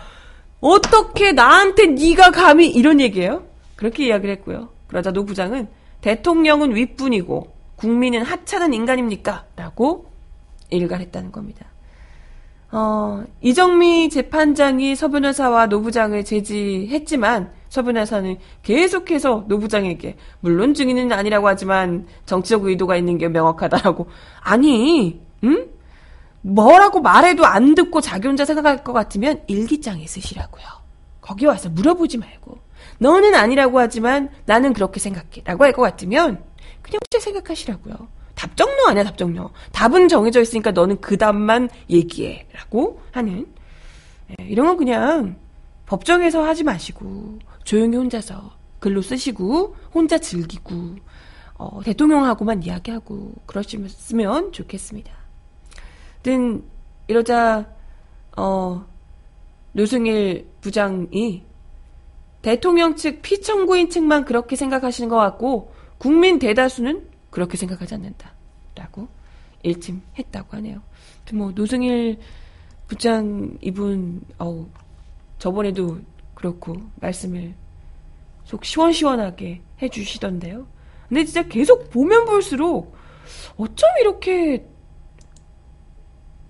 어떻게 0.61 1.33
나한테 1.33 1.87
네가 1.87 2.31
감히 2.31 2.69
이런 2.69 3.01
얘기예요? 3.01 3.47
그렇게 3.75 4.07
이야기를 4.07 4.37
했고요. 4.37 4.69
그러자 4.87 5.13
노 5.13 5.25
부장은 5.25 5.69
대통령은 6.03 6.77
윗분이고 6.77 7.53
국민은 7.77 8.23
하찮은 8.23 8.75
인간입니까? 8.75 9.47
라고 9.57 10.07
일갈했다는 10.71 11.33
겁니다. 11.33 11.72
어, 12.73 13.23
이정미 13.43 14.09
재판장이 14.09 14.97
서 14.97 15.09
변호사와 15.09 15.67
노 15.67 15.83
부장을 15.83 16.25
제지했지만 16.25 17.53
서 17.69 17.83
변호사는 17.83 18.39
계속해서 18.63 19.45
노 19.47 19.59
부장에게 19.59 20.17
물론 20.41 20.73
증인은 20.75 21.13
아니라고 21.13 21.49
하지만 21.49 22.07
정치적 22.25 22.65
의도가 22.65 22.97
있는 22.97 23.19
게 23.19 23.29
명확하다라고 23.29 24.09
아니 24.41 25.21
응? 25.45 25.69
뭐라고 26.41 27.01
말해도 27.03 27.45
안 27.47 27.75
듣고 27.75 28.01
자기 28.01 28.27
혼자 28.27 28.45
생각할 28.45 28.83
것 28.83 28.93
같으면 28.93 29.43
일기장에 29.47 30.07
쓰시라고요. 30.07 30.65
거기 31.21 31.47
와서 31.47 31.69
물어보지 31.69 32.19
말고 32.19 32.59
너는 32.99 33.35
아니라고 33.35 33.79
하지만 33.81 34.31
나는 34.47 34.73
그렇게 34.73 34.99
생각해 34.99 35.43
라고 35.45 35.65
할 35.65 35.73
것 35.73 35.83
같으면 35.83 36.43
그냥 36.83 37.01
혼자 37.13 37.23
생각하시라고요. 37.23 37.95
답정너 38.35 38.89
아니야 38.89 39.05
답정너. 39.05 39.51
답은 39.73 40.09
정해져 40.09 40.41
있으니까 40.41 40.71
너는 40.71 41.01
그 41.01 41.17
답만 41.17 41.69
얘기해 41.91 42.49
라고 42.53 43.01
하는 43.13 43.47
예, 44.31 44.45
이런 44.45 44.67
건 44.67 44.77
그냥 44.77 45.37
법정에서 45.87 46.43
하지 46.43 46.65
마시고 46.65 47.39
조용히 47.65 47.97
혼자서 47.97 48.53
글로 48.79 49.03
쓰시고 49.03 49.77
혼자 49.93 50.19
즐기고 50.19 50.97
어, 51.55 51.81
대통령하고만 51.85 52.63
이야기하고 52.65 53.35
그러시면 53.47 54.53
좋겠습니다. 54.53 55.13
든 56.23 56.65
이러자 57.07 57.67
어 58.37 58.87
노승일 59.73 60.49
부장이 60.61 61.45
대통령 62.41 62.97
측 62.97 63.23
피청구인 63.23 63.91
측만 63.91 64.25
그렇게 64.25 64.57
생각하시는 64.57 65.09
것 65.09 65.17
같고 65.17 65.73
국민 65.99 66.39
대다수는 66.39 67.12
그렇게 67.33 67.57
생각하지 67.57 67.95
않는다라고 67.95 69.09
일침했다고 69.65 70.57
하네요. 70.59 70.83
뭐 71.33 71.51
노승일 71.51 72.19
부장 72.87 73.57
이분 73.61 74.21
어우 74.39 74.69
저번에도 75.39 75.99
그렇고 76.35 76.75
말씀을 76.97 77.55
속 78.45 78.65
시원시원하게 78.65 79.63
해주시던데요. 79.81 80.67
근데 81.09 81.25
진짜 81.25 81.43
계속 81.49 81.91
보면 81.91 82.27
볼수록 82.27 82.95
어쩜 83.57 83.89
이렇게 84.01 84.67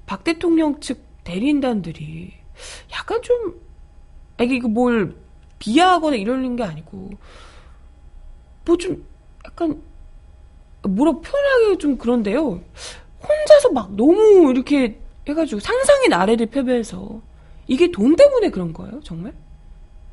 박 0.05 0.25
대통령 0.25 0.81
측 0.81 1.07
대리인단들이 1.25 2.35
약간 2.93 3.23
좀 3.23 3.61
아, 4.37 4.43
이게 4.43 4.67
뭘 4.67 5.17
비하하거나 5.59 6.17
이러는 6.17 6.57
게 6.57 6.65
아니고 6.65 7.11
뭐 8.65 8.77
좀 8.77 9.07
약간 9.45 9.83
뭐라 10.89 11.13
표현하기 11.13 11.79
좀 11.79 11.97
그런데요. 11.97 12.61
혼자서 13.23 13.73
막 13.73 13.95
너무 13.95 14.51
이렇게 14.51 15.01
해가지고 15.29 15.61
상상의 15.61 16.09
나래를 16.09 16.47
펴면서 16.47 17.21
이게 17.69 17.91
돈 17.91 18.17
때문에 18.17 18.51
그런 18.51 18.73
거예요, 18.73 19.01
정말? 19.05 19.33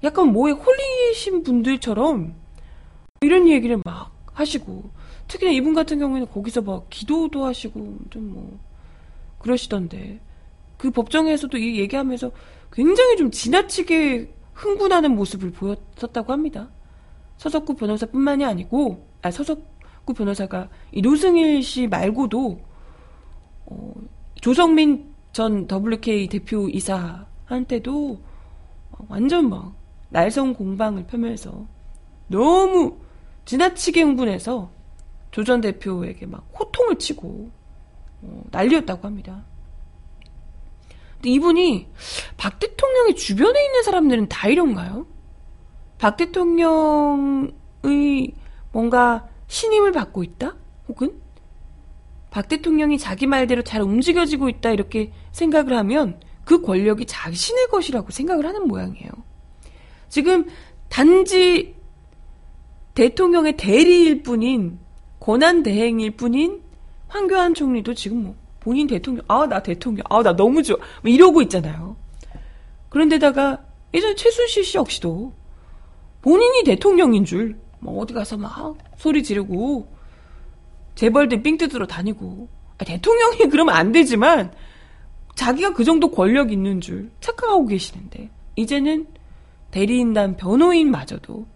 약간 0.03 0.31
뭐에 0.31 0.51
홀리신 0.53 1.43
분들처럼 1.43 2.35
이런 3.21 3.47
얘기를 3.47 3.81
막 3.83 4.11
하시고 4.33 4.91
특히나 5.27 5.51
이분 5.51 5.73
같은 5.73 5.99
경우에는 5.99 6.29
거기서 6.29 6.61
막 6.61 6.89
기도도 6.89 7.45
하시고 7.45 7.97
좀 8.09 8.29
뭐 8.31 8.59
그러시던데 9.39 10.19
그 10.77 10.91
법정에서도 10.91 11.57
이 11.57 11.79
얘기하면서 11.79 12.31
굉장히 12.71 13.17
좀 13.17 13.31
지나치게 13.31 14.33
흥분하는 14.53 15.15
모습을 15.15 15.51
보였었다고 15.51 16.31
합니다. 16.31 16.69
서석구 17.37 17.75
변호사뿐만이 17.75 18.45
아니고 18.45 19.07
아 19.21 19.31
서석 19.31 19.78
구 20.09 20.15
변호사가 20.15 20.69
이 20.91 21.03
노승일 21.03 21.61
씨 21.61 21.87
말고도 21.87 22.59
어, 23.67 23.93
조성민 24.41 25.13
전 25.33 25.67
WK 25.71 26.27
대표 26.27 26.67
이사한테도 26.67 28.19
완전 29.07 29.49
막 29.49 29.75
날성 30.09 30.55
공방을 30.55 31.05
펴면서 31.05 31.67
너무 32.27 32.97
지나치게 33.45 34.01
흥분해서 34.01 34.71
조 35.29 35.43
전 35.43 35.61
대표에게 35.61 36.25
막 36.25 36.49
호통을 36.59 36.95
치고 36.97 37.51
어, 38.23 38.43
난리였다고 38.49 39.05
합니다. 39.05 39.45
근데 41.17 41.29
이분이 41.29 41.87
박 42.35 42.57
대통령의 42.57 43.15
주변에 43.15 43.63
있는 43.63 43.83
사람들은 43.83 44.27
다 44.27 44.47
이런가요? 44.47 45.05
박 45.99 46.17
대통령의 46.17 47.53
뭔가 48.71 49.28
신임을 49.49 49.91
받고 49.91 50.23
있다? 50.23 50.55
혹은 50.87 51.19
박 52.29 52.47
대통령이 52.47 52.97
자기 52.97 53.27
말대로 53.27 53.63
잘 53.63 53.81
움직여지고 53.81 54.47
있다 54.49 54.71
이렇게 54.71 55.11
생각을 55.31 55.75
하면 55.77 56.19
그 56.45 56.61
권력이 56.61 57.05
자신의 57.05 57.67
것이라고 57.67 58.11
생각을 58.11 58.45
하는 58.45 58.67
모양이에요. 58.67 59.09
지금 60.07 60.47
단지 60.87 61.75
대통령의 62.93 63.57
대리일 63.57 64.23
뿐인 64.23 64.79
권한 65.19 65.63
대행일 65.63 66.11
뿐인 66.11 66.61
황교안 67.07 67.53
총리도 67.53 67.93
지금 67.95 68.23
뭐 68.23 68.35
본인 68.59 68.87
대통령 68.87 69.23
아 69.27 69.47
나 69.47 69.61
대통령 69.61 70.03
아 70.09 70.21
나 70.21 70.35
너무 70.35 70.63
좋아 70.63 70.77
뭐 71.01 71.11
이러고 71.11 71.41
있잖아요. 71.43 71.97
그런데다가 72.89 73.63
예전 73.93 74.15
최순실 74.15 74.63
씨 74.63 74.77
역시도 74.77 75.33
본인이 76.21 76.63
대통령인 76.63 77.25
줄, 77.25 77.59
뭐 77.79 78.01
어디 78.01 78.13
가서 78.13 78.37
막 78.37 78.75
소리 78.99 79.23
지르고, 79.23 79.87
재벌들 80.95 81.41
삥 81.41 81.57
뜯으러 81.57 81.87
다니고, 81.87 82.49
아, 82.77 82.83
대통령이 82.83 83.47
그러면 83.49 83.73
안 83.73 83.93
되지만, 83.93 84.51
자기가 85.35 85.73
그 85.73 85.85
정도 85.85 86.11
권력 86.11 86.51
있는 86.51 86.81
줄 86.81 87.09
착각하고 87.21 87.65
계시는데, 87.65 88.29
이제는 88.57 89.07
대리인단 89.71 90.35
변호인마저도, 90.35 91.47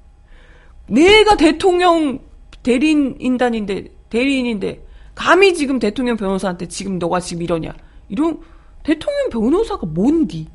내가 0.88 1.36
대통령 1.36 2.20
대리인단인데, 2.62 3.88
대리인인데, 4.08 4.82
감히 5.14 5.52
지금 5.52 5.78
대통령 5.78 6.16
변호사한테 6.16 6.68
지금 6.68 6.98
너가 6.98 7.20
지금 7.20 7.42
이러냐. 7.42 7.74
이런, 8.08 8.40
대통령 8.82 9.28
변호사가 9.28 9.86
뭔디? 9.86 10.48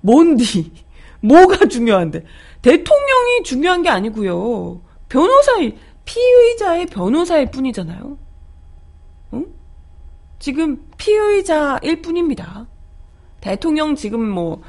뭔디? 0.00 0.72
뭐가 1.20 1.66
중요한데? 1.66 2.24
대통령이 2.62 3.42
중요한 3.44 3.82
게 3.82 3.88
아니고요. 3.88 4.82
변호사의 5.08 5.76
피의자의 6.04 6.86
변호사일 6.86 7.50
뿐이잖아요. 7.50 8.18
응? 9.34 9.46
지금 10.38 10.84
피의자일 10.96 12.02
뿐입니다. 12.02 12.66
대통령 13.40 13.94
지금 13.94 14.28
뭐 14.28 14.62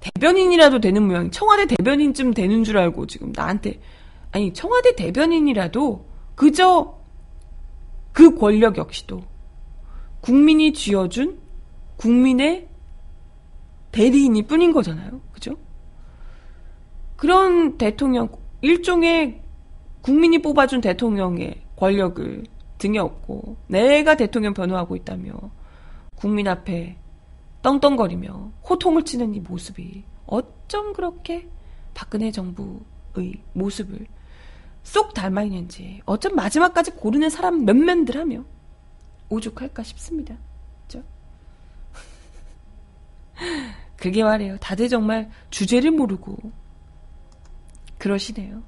대변인이라도 0.00 0.80
되는 0.80 1.06
모양, 1.06 1.30
청와대 1.30 1.66
대변인쯤 1.66 2.34
되는 2.34 2.64
줄 2.64 2.78
알고 2.78 3.06
지금 3.06 3.32
나한테 3.34 3.80
아니 4.32 4.52
청와대 4.52 4.94
대변인이라도 4.94 6.06
그저 6.34 6.98
그 8.12 8.34
권력 8.34 8.76
역시도 8.76 9.22
국민이 10.20 10.72
쥐어준 10.72 11.38
국민의 11.96 12.68
대리인이 13.92 14.42
뿐인 14.42 14.72
거잖아요. 14.72 15.20
그런 17.16 17.78
대통령, 17.78 18.28
일종의 18.60 19.42
국민이 20.02 20.40
뽑아준 20.40 20.80
대통령의 20.80 21.62
권력을 21.76 22.44
등에 22.78 22.98
업고 22.98 23.56
내가 23.66 24.16
대통령 24.16 24.54
변호하고 24.54 24.96
있다며 24.96 25.32
국민 26.14 26.46
앞에 26.46 26.96
떵떵거리며 27.62 28.52
호통을 28.68 29.04
치는 29.04 29.34
이 29.34 29.40
모습이 29.40 30.04
어쩜 30.26 30.92
그렇게 30.92 31.48
박근혜 31.94 32.30
정부의 32.30 33.42
모습을 33.54 34.06
쏙 34.82 35.14
닮아 35.14 35.42
있는지 35.42 36.00
어쩜 36.04 36.36
마지막까지 36.36 36.92
고르는 36.92 37.30
사람 37.30 37.64
몇몇들 37.64 38.16
하며 38.16 38.44
오죽할까 39.28 39.82
싶습니다. 39.82 40.36
그죠? 40.86 41.02
그게 43.96 44.22
말이에요. 44.22 44.58
다들 44.58 44.88
정말 44.88 45.30
주제를 45.50 45.90
모르고 45.90 46.36
그러시네요. 48.10 48.62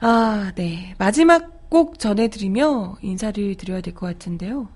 아, 0.00 0.52
네. 0.54 0.94
마지막 0.98 1.70
꼭 1.70 1.98
전해드리며 1.98 2.96
인사를 3.00 3.54
드려야 3.56 3.80
될 3.80 3.94
것 3.94 4.06
같은데요. 4.06 4.68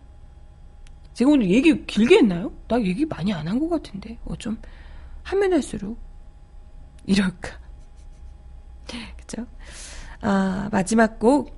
제가 1.13 1.31
오늘 1.31 1.51
얘기 1.51 1.85
길게 1.87 2.17
했나요? 2.19 2.53
나 2.69 2.81
얘기 2.81 3.05
많이 3.05 3.33
안 3.33 3.47
한 3.47 3.59
것 3.61 3.69
같은데. 3.69 4.19
어, 4.25 4.37
좀 4.37 4.57
하면 5.25 5.53
할수록 5.53 5.99
이럴까. 7.05 7.59
그죠? 9.19 9.47
아, 10.23 10.69
마지막 10.73 11.19
곡. 11.19 11.57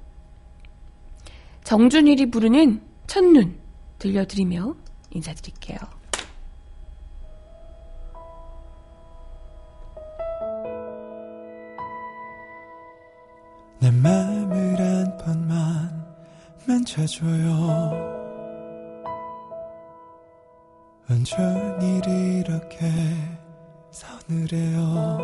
정준일이 1.63 2.31
부르는 2.31 2.83
첫눈 3.07 3.57
들려드리며 4.01 4.75
인사드릴게요. 5.11 5.79
만져줘요. 16.91 17.91
온종일 21.09 22.07
이렇게 22.07 22.91
서늘해요. 23.91 25.19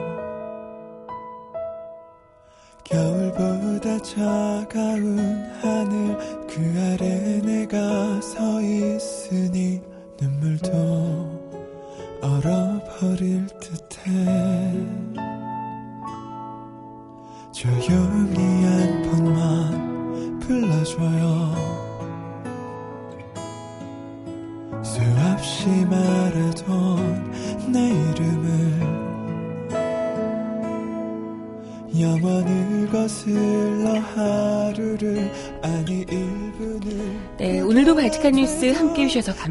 겨울보다 2.85 3.99
차가운 3.99 5.19
하늘 5.61 6.17
그 6.47 6.61
아래 6.77 7.41
내가 7.41 8.21
서 8.21 8.61
있으니 8.63 9.83
눈물도 10.21 10.71
얼어버릴 12.23 13.46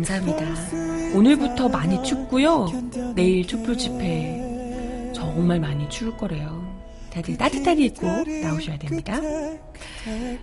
감사합니다. 0.05 1.17
오늘부터 1.17 1.67
많이 1.69 2.01
춥고요. 2.03 2.67
내일 3.15 3.45
촛불 3.47 3.77
집회 3.77 5.11
정말 5.13 5.59
많이 5.59 5.89
추울 5.89 6.15
거래요. 6.15 6.63
다들 7.11 7.37
따뜻하게 7.37 7.85
입고 7.85 8.05
나오셔야 8.07 8.77
됩니다. 8.77 9.19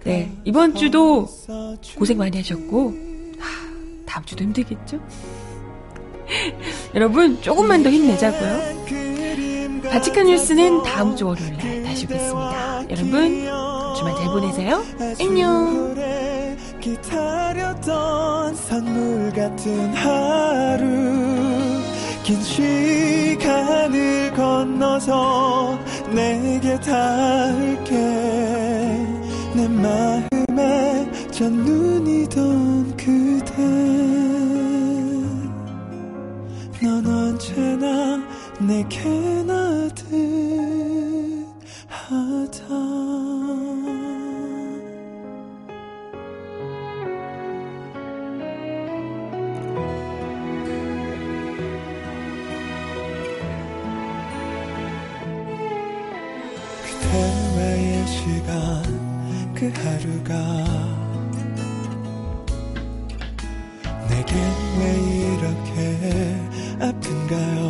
네, 0.04 0.32
이번 0.44 0.74
주도 0.74 1.28
고생 1.96 2.18
많이 2.18 2.36
하셨고, 2.38 2.94
하, 3.38 4.04
다음 4.06 4.24
주도 4.24 4.42
힘들겠죠? 4.42 4.98
여러분, 6.94 7.40
조금만 7.42 7.82
더 7.82 7.90
힘내자고요. 7.90 8.82
바치칸 9.90 10.26
뉴스는 10.26 10.82
다음 10.82 11.14
주 11.14 11.26
월요일 11.26 11.52
날 11.56 11.82
다시 11.84 12.06
오겠습니다. 12.06 12.90
여러분, 12.90 13.44
주말 13.96 14.14
잘 14.16 14.26
보내세요. 14.26 14.82
안녕. 15.20 16.41
기다렸던 16.82 18.56
선물 18.56 19.32
같은 19.32 19.94
하루 19.94 20.84
긴 22.24 22.42
시간을 22.42 24.32
건너서 24.34 25.78
내게 26.12 26.78
닿을게. 26.80 27.94
내 29.54 29.68
마음에 29.68 31.08
첫눈이던 31.30 32.96
그대. 32.96 33.62
넌 36.82 37.06
언제나 37.06 38.20
내게 38.58 39.08
나듯 39.44 40.31
하루가 59.74 60.32
내겐 64.08 64.36
왜 64.78 64.82
이렇게 65.34 65.74
아픈가요? 66.80 67.62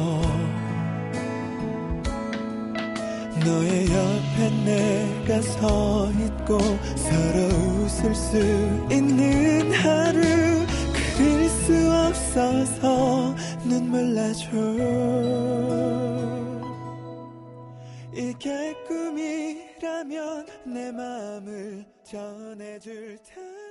너의 3.45 3.87
옆에 3.91 4.51
내가 4.65 5.43
서 5.43 6.11
있고 6.13 6.59
서로 6.97 7.39
웃을 7.85 8.15
수 8.15 8.37
있는 8.91 9.73
하루 9.73 10.21
그릴 11.17 11.49
수 11.49 11.91
없어서 11.91 13.35
눈물 13.65 14.15
나죠. 14.15 14.51
이게 18.15 18.75
꿈이라면 18.87 20.47
내 20.67 20.93
마음을 20.93 21.92
전해줄 22.13 23.17
텐데 23.25 23.62